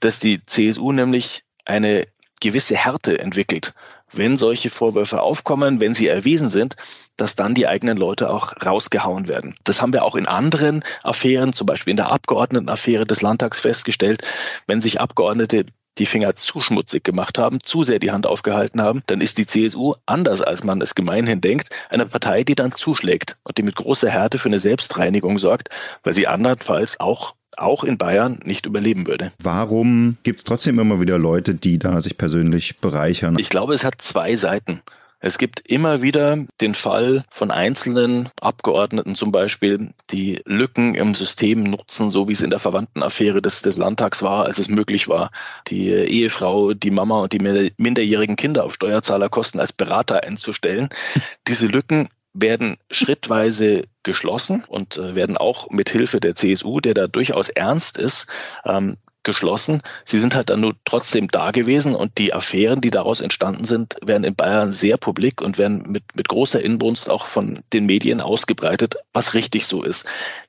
[0.00, 2.06] dass die CSU nämlich eine
[2.40, 3.74] gewisse Härte entwickelt
[4.12, 6.76] wenn solche Vorwürfe aufkommen, wenn sie erwiesen sind,
[7.16, 9.54] dass dann die eigenen Leute auch rausgehauen werden.
[9.64, 14.22] Das haben wir auch in anderen Affären, zum Beispiel in der Abgeordnetenaffäre des Landtags festgestellt.
[14.66, 15.66] Wenn sich Abgeordnete
[15.98, 19.46] die Finger zu schmutzig gemacht haben, zu sehr die Hand aufgehalten haben, dann ist die
[19.46, 23.76] CSU, anders als man es gemeinhin denkt, eine Partei, die dann zuschlägt und die mit
[23.76, 25.68] großer Härte für eine Selbstreinigung sorgt,
[26.02, 29.32] weil sie andernfalls auch auch in Bayern nicht überleben würde.
[29.42, 33.36] Warum gibt es trotzdem immer wieder Leute, die da sich persönlich bereichern?
[33.38, 34.82] Ich glaube, es hat zwei Seiten.
[35.22, 41.62] Es gibt immer wieder den Fall von einzelnen Abgeordneten zum Beispiel, die Lücken im System
[41.62, 45.30] nutzen, so wie es in der Verwandtenaffäre des, des Landtags war, als es möglich war,
[45.68, 50.88] die Ehefrau, die Mama und die minderjährigen Kinder auf Steuerzahlerkosten als Berater einzustellen.
[51.46, 57.06] Diese Lücken werden schrittweise geschlossen und äh, werden auch mit Hilfe der CSU, der da
[57.06, 58.26] durchaus ernst ist,
[58.64, 59.82] ähm, geschlossen.
[60.04, 63.96] Sie sind halt dann nur trotzdem da gewesen und die Affären, die daraus entstanden sind,
[64.02, 68.20] werden in Bayern sehr publik und werden mit, mit großer Inbrunst auch von den Medien
[68.20, 70.06] ausgebreitet, was richtig so ist.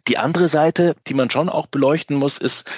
[0.07, 2.69] Die andere Seite, die man schon auch beleuchten muss, ist,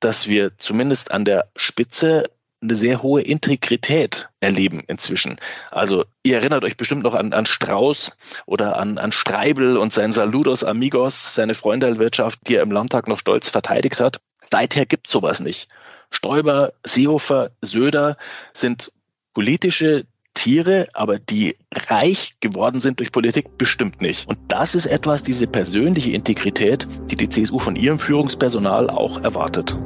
[0.00, 2.24] dass wir zumindest an der Spitze
[2.62, 5.36] eine sehr hohe Integrität erleben inzwischen.
[5.70, 10.12] Also ihr erinnert euch bestimmt noch an, an Strauß oder an, an Streibel und sein
[10.12, 14.20] Saludos Amigos, seine Freundelwirtschaft, die er im Landtag noch stolz verteidigt hat.
[14.50, 15.68] Seither gibt sowas nicht.
[16.10, 18.16] Stoiber, Seehofer, Söder
[18.52, 18.92] sind
[19.34, 24.28] politische Tiere, aber die reich geworden sind durch Politik, bestimmt nicht.
[24.28, 29.76] Und das ist etwas, diese persönliche Integrität, die die CSU von ihrem Führungspersonal auch erwartet.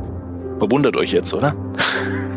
[0.59, 1.57] Verwundert euch jetzt, oder?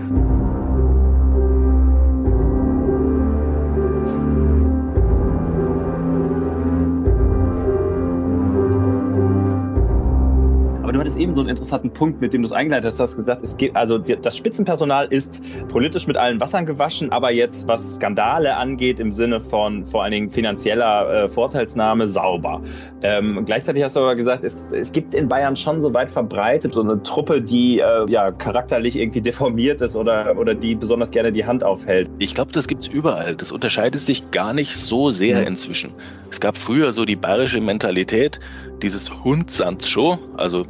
[11.14, 12.98] hattest eben so einen interessanten Punkt, mit dem du es eingeleitet hast.
[12.98, 17.32] Du hast gesagt, es geht, also das Spitzenpersonal ist politisch mit allen Wassern gewaschen, aber
[17.32, 22.62] jetzt, was Skandale angeht, im Sinne von vor allen Dingen finanzieller äh, Vorteilsnahme, sauber.
[23.04, 26.74] Ähm, gleichzeitig hast du aber gesagt, es, es gibt in Bayern schon so weit verbreitet
[26.74, 31.32] so eine Truppe, die äh, ja charakterlich irgendwie deformiert ist oder, oder die besonders gerne
[31.32, 32.10] die Hand aufhält.
[32.18, 33.36] Ich glaube, das gibt es überall.
[33.36, 35.48] Das unterscheidet sich gar nicht so sehr mhm.
[35.48, 35.92] inzwischen.
[36.32, 38.40] Es gab früher so die bayerische Mentalität,
[38.82, 39.52] dieses Hund
[39.86, 40.66] Show, also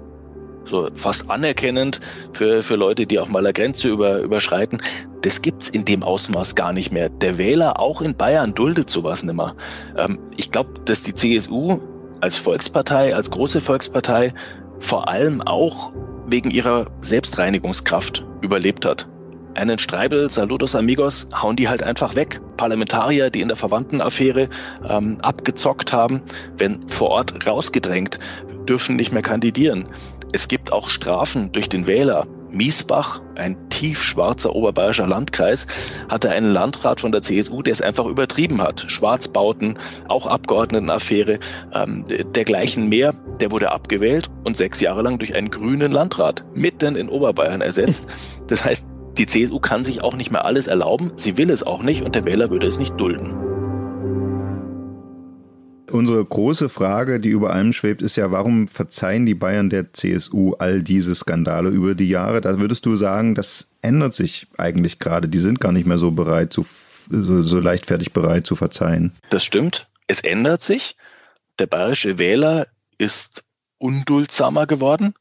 [0.69, 1.99] so fast anerkennend
[2.33, 4.81] für, für Leute, die auch mal eine Grenze über, überschreiten.
[5.21, 7.09] Das gibt's in dem Ausmaß gar nicht mehr.
[7.09, 9.55] Der Wähler auch in Bayern duldet sowas nimmer.
[9.97, 11.79] Ähm, ich glaube, dass die CSU
[12.21, 14.33] als Volkspartei, als große Volkspartei
[14.79, 15.91] vor allem auch
[16.25, 19.07] wegen ihrer Selbstreinigungskraft überlebt hat.
[19.55, 22.41] Einen Streibel, Saludos Amigos, hauen die halt einfach weg.
[22.57, 24.49] Parlamentarier, die in der Verwandtenaffäre
[24.87, 26.23] ähm, abgezockt haben,
[26.57, 28.19] werden vor Ort rausgedrängt,
[28.67, 29.85] dürfen nicht mehr kandidieren.
[30.33, 35.67] Es gibt auch Strafen durch den Wähler, Miesbach, ein tiefschwarzer oberbayerischer Landkreis,
[36.09, 38.85] hatte einen Landrat von der CSU, der es einfach übertrieben hat.
[38.87, 39.77] Schwarzbauten,
[40.07, 41.39] auch Abgeordnetenaffäre,
[41.71, 43.13] ähm, dergleichen mehr.
[43.41, 48.07] Der wurde abgewählt und sechs Jahre lang durch einen grünen Landrat mitten in Oberbayern ersetzt.
[48.47, 48.85] Das heißt,
[49.19, 52.15] die CSU kann sich auch nicht mehr alles erlauben, sie will es auch nicht und
[52.15, 53.52] der Wähler würde es nicht dulden.
[55.93, 60.55] Unsere große Frage, die über allem schwebt, ist ja, warum verzeihen die Bayern der CSU
[60.57, 62.41] all diese Skandale über die Jahre?
[62.41, 65.29] Da würdest du sagen, das ändert sich eigentlich gerade.
[65.29, 66.65] Die sind gar nicht mehr so bereit, zu,
[67.11, 69.13] so, so leichtfertig bereit zu verzeihen.
[69.29, 69.87] Das stimmt.
[70.07, 70.97] Es ändert sich.
[71.59, 72.65] Der bayerische Wähler
[72.97, 73.43] ist
[73.77, 75.13] unduldsamer geworden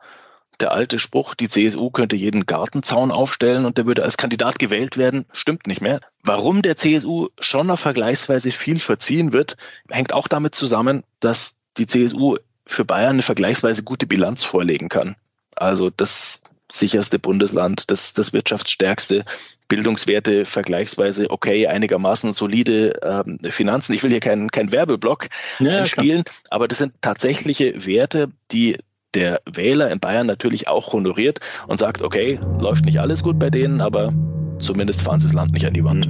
[0.60, 4.96] der alte Spruch, die CSU könnte jeden Gartenzaun aufstellen und der würde als Kandidat gewählt
[4.96, 6.00] werden, stimmt nicht mehr.
[6.22, 9.56] Warum der CSU schon noch vergleichsweise viel verziehen wird,
[9.88, 12.36] hängt auch damit zusammen, dass die CSU
[12.66, 15.16] für Bayern eine vergleichsweise gute Bilanz vorlegen kann.
[15.56, 19.24] Also das sicherste Bundesland, das, das wirtschaftsstärkste,
[19.68, 23.92] Bildungswerte vergleichsweise okay, einigermaßen solide ähm, Finanzen.
[23.94, 25.28] Ich will hier keinen kein Werbeblock
[25.58, 28.78] ja, spielen, aber das sind tatsächliche Werte, die
[29.14, 33.50] der Wähler in Bayern natürlich auch honoriert und sagt, okay, läuft nicht alles gut bei
[33.50, 34.12] denen, aber
[34.58, 36.08] zumindest fahren sie das Land nicht an die Wand.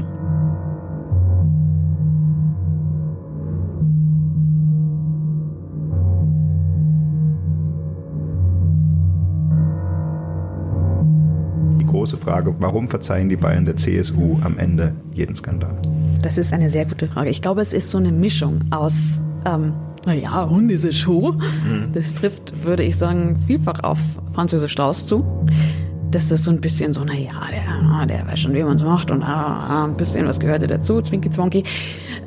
[11.80, 15.76] Die große Frage, warum verzeihen die Bayern der CSU am Ende jeden Skandal?
[16.22, 17.30] Das ist eine sehr gute Frage.
[17.30, 19.72] Ich glaube, es ist so eine Mischung aus ähm,
[20.06, 21.32] naja, Hundese Show.
[21.32, 21.92] Mhm.
[21.92, 23.98] Das trifft, würde ich sagen, vielfach auf
[24.34, 25.24] Franz Strauß zu.
[26.10, 29.10] Das ist so ein bisschen so, naja, der, der weiß schon, wie man es macht
[29.10, 31.64] und ah, ein bisschen was gehörte dazu, zwinki zwonki.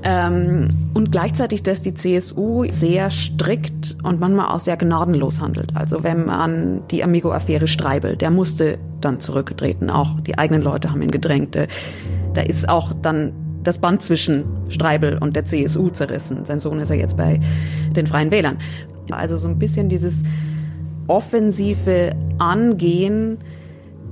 [0.01, 5.75] Ähm, und gleichzeitig, dass die CSU sehr strikt und manchmal auch sehr gnadenlos handelt.
[5.75, 9.91] Also wenn man die Amigo-Affäre Streibel, der musste dann zurücktreten.
[9.91, 11.55] Auch die eigenen Leute haben ihn gedrängt.
[12.33, 13.33] Da ist auch dann
[13.67, 16.45] das Band zwischen Streibel und der CSU zerrissen.
[16.45, 17.39] Sein Sohn ist ja jetzt bei
[17.95, 18.57] den Freien Wählern.
[19.11, 20.23] Also so ein bisschen dieses
[21.07, 23.37] offensive Angehen,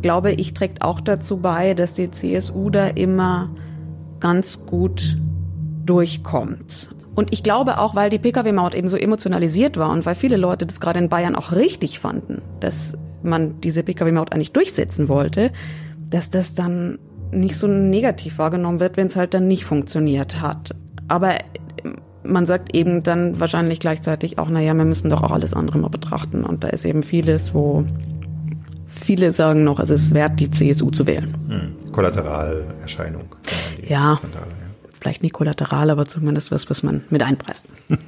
[0.02, 3.50] glaube ich, trägt auch dazu bei, dass die CSU da immer
[4.20, 5.18] ganz gut
[5.86, 6.90] durchkommt.
[7.16, 10.66] Und ich glaube auch, weil die Pkw-Maut eben so emotionalisiert war und weil viele Leute
[10.66, 15.52] das gerade in Bayern auch richtig fanden, dass man diese Pkw-Maut eigentlich durchsetzen wollte,
[16.10, 16.98] dass das dann
[17.34, 20.76] nicht so negativ wahrgenommen wird, wenn es halt dann nicht funktioniert hat.
[21.08, 21.36] Aber
[22.24, 25.90] man sagt eben dann wahrscheinlich gleichzeitig auch, naja, wir müssen doch auch alles andere mal
[25.90, 26.44] betrachten.
[26.44, 27.86] Und da ist eben vieles, wo
[28.88, 31.34] viele sagen noch, es ist wert, die CSU zu wählen.
[31.48, 31.92] Hm.
[31.92, 33.24] Kollateralenerscheinung.
[33.88, 37.68] Ja, Skandale, ja, vielleicht nicht kollateral, aber zumindest was, was man mit einpreist.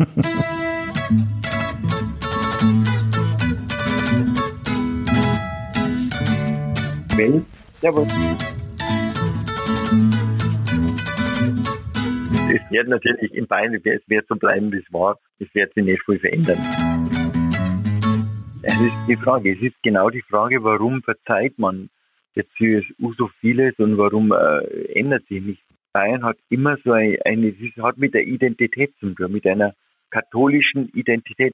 [7.18, 7.46] Wenn,
[12.50, 15.18] es wird natürlich in Bayern, es wird so bleiben, wie es war.
[15.40, 16.58] Es wird sich nicht viel verändern.
[18.62, 21.90] Es ist die Frage, es ist genau die Frage, warum verzeiht man
[22.36, 25.64] der CSU so vieles und warum äh, ändert sich nichts.
[25.94, 29.74] Bayern hat immer so eine, eine, es hat mit der Identität zu tun, mit einer
[30.10, 31.54] katholischen Identität.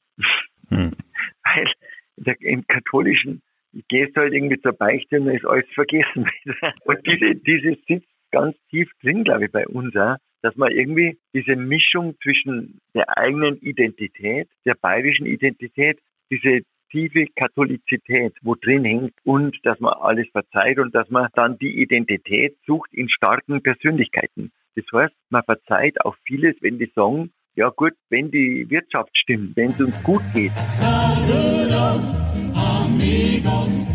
[0.70, 0.92] Hm.
[1.44, 1.72] Weil
[2.18, 3.42] der, im katholischen
[3.88, 6.30] gehst du halt irgendwie zur Beichte und ist alles vergessen.
[6.86, 11.18] und diese, dieses sitzt ganz tief drin, glaube ich, bei uns auch dass man irgendwie
[11.34, 16.62] diese Mischung zwischen der eigenen Identität, der bayerischen Identität, diese
[16.92, 21.82] tiefe Katholizität, wo drin hängt und dass man alles verzeiht und dass man dann die
[21.82, 24.52] Identität sucht in starken Persönlichkeiten.
[24.76, 29.56] Das heißt, man verzeiht auch vieles, wenn die sagen, ja gut, wenn die Wirtschaft stimmt,
[29.58, 30.52] wenn es uns gut geht.
[30.70, 32.16] Saludos,
[32.56, 33.88] amigos,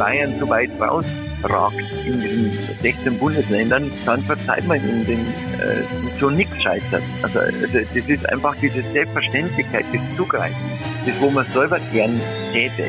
[0.00, 1.76] Bayern so weit rausragt
[2.06, 5.82] in den 16 Bundesländern, dann verzeiht man ihnen den, äh,
[6.18, 7.02] so nichts scheitert.
[7.22, 10.56] Also, also das ist einfach diese Selbstverständlichkeit, das Zugreifen,
[11.04, 12.18] das wo man selber gern
[12.52, 12.84] täte,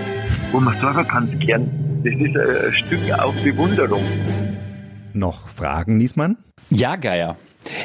[0.53, 1.70] wo man selber kann gern.
[2.05, 4.01] Das ist ein Stück auch Bewunderung.
[5.14, 6.38] Noch Fragen, Niesmann?
[6.70, 7.36] Ja, Geier.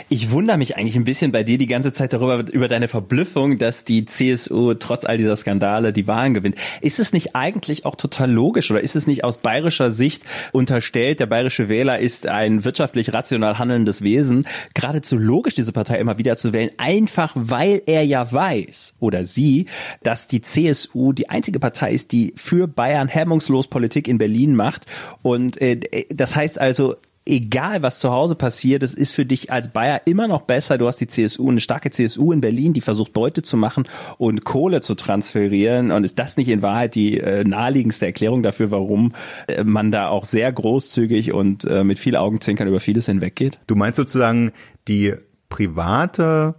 [0.09, 3.59] Ich wundere mich eigentlich ein bisschen bei dir die ganze Zeit darüber, über deine Verblüffung,
[3.59, 6.55] dass die CSU trotz all dieser Skandale die Wahlen gewinnt.
[6.81, 11.19] Ist es nicht eigentlich auch total logisch oder ist es nicht aus bayerischer Sicht unterstellt,
[11.19, 16.37] der bayerische Wähler ist ein wirtschaftlich rational handelndes Wesen, geradezu logisch, diese Partei immer wieder
[16.37, 19.67] zu wählen, einfach weil er ja weiß oder sie,
[20.05, 24.87] dass die CSU die einzige Partei ist, die für Bayern hemmungslos Politik in Berlin macht.
[25.23, 25.81] Und äh,
[26.11, 26.95] das heißt also,
[27.27, 30.79] egal was zu Hause passiert, es ist für dich als Bayer immer noch besser.
[30.79, 33.85] Du hast die CSU, eine starke CSU in Berlin, die versucht Beute zu machen
[34.17, 35.91] und Kohle zu transferieren.
[35.91, 39.13] Und ist das nicht in Wahrheit die äh, naheliegendste Erklärung dafür, warum
[39.49, 43.59] äh, man da auch sehr großzügig und äh, mit viel Augenzwinkern über vieles hinweggeht?
[43.67, 44.53] Du meinst sozusagen
[44.89, 45.15] die
[45.49, 46.55] private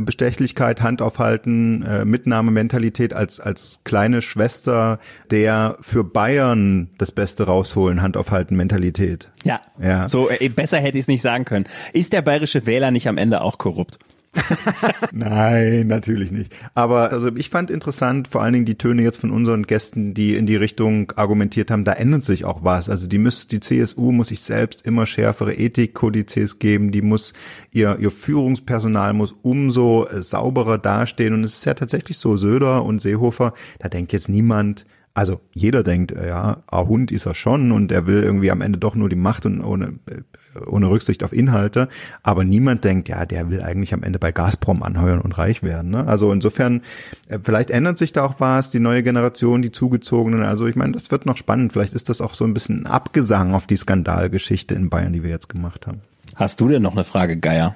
[0.00, 4.98] Bestechlichkeit, Hand aufhalten, äh, Mitnahmementalität als, als kleine Schwester
[5.30, 9.28] der für Bayern das Beste rausholen, Hand aufhalten Mentalität.
[9.44, 10.08] Ja, Ja.
[10.08, 11.66] so äh, besser hätte ich es nicht sagen können.
[11.92, 13.98] Ist der bayerische Wähler nicht am Ende auch korrupt?
[15.12, 16.54] Nein, natürlich nicht.
[16.74, 20.36] Aber also ich fand interessant, vor allen Dingen die Töne jetzt von unseren Gästen, die
[20.36, 22.88] in die Richtung argumentiert haben, da ändert sich auch was.
[22.88, 27.32] Also die muss, die CSU muss sich selbst immer schärfere Ethikkodizes geben, die muss
[27.72, 31.34] ihr, ihr Führungspersonal muss umso äh, sauberer dastehen.
[31.34, 35.82] Und es ist ja tatsächlich so, Söder und Seehofer, da denkt jetzt niemand, also jeder
[35.82, 38.94] denkt, äh, ja, ein Hund ist er schon und er will irgendwie am Ende doch
[38.94, 41.88] nur die Macht und ohne, äh, ohne Rücksicht auf Inhalte.
[42.22, 45.90] Aber niemand denkt, ja, der will eigentlich am Ende bei Gazprom anheuern und reich werden.
[45.90, 46.06] Ne?
[46.06, 46.82] Also insofern,
[47.28, 50.44] äh, vielleicht ändert sich da auch was, die neue Generation, die zugezogenen.
[50.44, 51.72] Also ich meine, das wird noch spannend.
[51.72, 55.24] Vielleicht ist das auch so ein bisschen ein Abgesang auf die Skandalgeschichte in Bayern, die
[55.24, 56.02] wir jetzt gemacht haben.
[56.36, 57.74] Hast du denn noch eine Frage, Geier?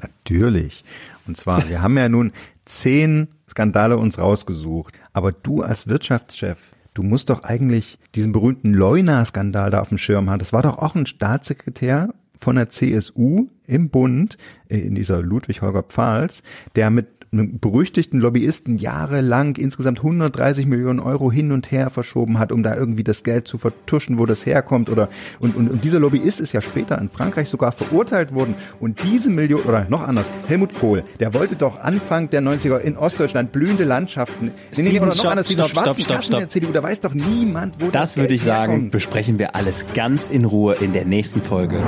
[0.00, 0.84] Natürlich.
[1.26, 2.32] Und zwar, wir haben ja nun
[2.66, 4.94] zehn Skandale uns rausgesucht.
[5.16, 6.58] Aber du als Wirtschaftschef,
[6.92, 10.40] du musst doch eigentlich diesen berühmten Leuna-Skandal da auf dem Schirm haben.
[10.40, 14.36] Das war doch auch ein Staatssekretär von der CSU im Bund,
[14.68, 16.42] äh, in dieser Ludwig Holger Pfahls,
[16.74, 22.52] der mit einem berüchtigten Lobbyisten jahrelang insgesamt 130 Millionen Euro hin und her verschoben hat,
[22.52, 24.88] um da irgendwie das Geld zu vertuschen, wo das herkommt.
[24.90, 25.08] Oder
[25.40, 28.54] und, und, und dieser Lobbyist ist ja später in Frankreich sogar verurteilt worden.
[28.80, 32.96] Und diese Million, oder noch anders, Helmut Kohl, der wollte doch Anfang der 90er in
[32.96, 34.50] Ostdeutschland blühende Landschaften.
[34.76, 36.48] Nee, nee, oder noch stopp, anders, diese stopp, schwarzen stopp, stopp, der.
[36.48, 38.92] CDU, da weiß doch niemand, wo das, Das würde Geld ich sagen, herkommt.
[38.92, 41.80] besprechen wir alles ganz in Ruhe in der nächsten Folge.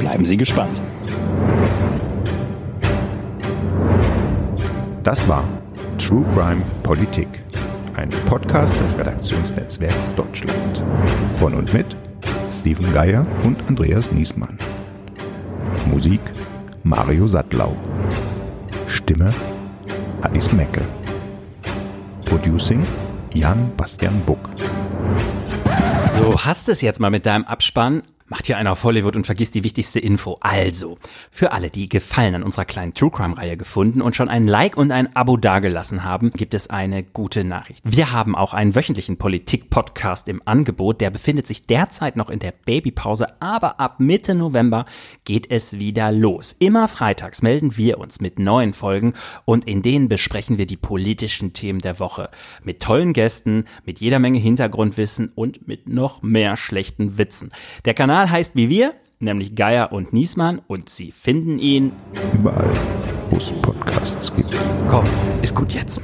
[0.00, 0.80] Bleiben Sie gespannt.
[5.04, 5.44] Das war
[5.98, 7.28] True Crime Politik,
[7.94, 10.82] ein Podcast des Redaktionsnetzwerks Deutschland.
[11.38, 11.94] Von und mit
[12.50, 14.56] Steven Geier und Andreas Niesmann.
[15.90, 16.22] Musik
[16.84, 17.76] Mario Sattlau.
[18.88, 19.30] Stimme
[20.22, 20.80] Alice Mecke.
[22.24, 22.82] Producing
[23.34, 24.48] Jan Bastian Buck.
[26.18, 28.04] So, hast es jetzt mal mit deinem Abspann?
[28.26, 30.38] Macht hier einer auf Hollywood und vergisst die wichtigste Info.
[30.40, 30.96] Also,
[31.30, 34.78] für alle, die Gefallen an unserer kleinen True Crime Reihe gefunden und schon ein Like
[34.78, 37.82] und ein Abo dagelassen haben, gibt es eine gute Nachricht.
[37.84, 41.02] Wir haben auch einen wöchentlichen Politik-Podcast im Angebot.
[41.02, 44.86] Der befindet sich derzeit noch in der Babypause, aber ab Mitte November
[45.26, 46.56] geht es wieder los.
[46.58, 49.12] Immer freitags melden wir uns mit neuen Folgen
[49.44, 52.30] und in denen besprechen wir die politischen Themen der Woche.
[52.62, 57.52] Mit tollen Gästen, mit jeder Menge Hintergrundwissen und mit noch mehr schlechten Witzen.
[57.84, 61.92] Der Kanal heißt wie wir, nämlich Geier und Niesmann und Sie finden ihn
[62.32, 62.70] Überall,
[63.30, 64.58] wo es Podcasts gibt.
[64.88, 65.04] Komm,
[65.42, 66.00] ist gut jetzt.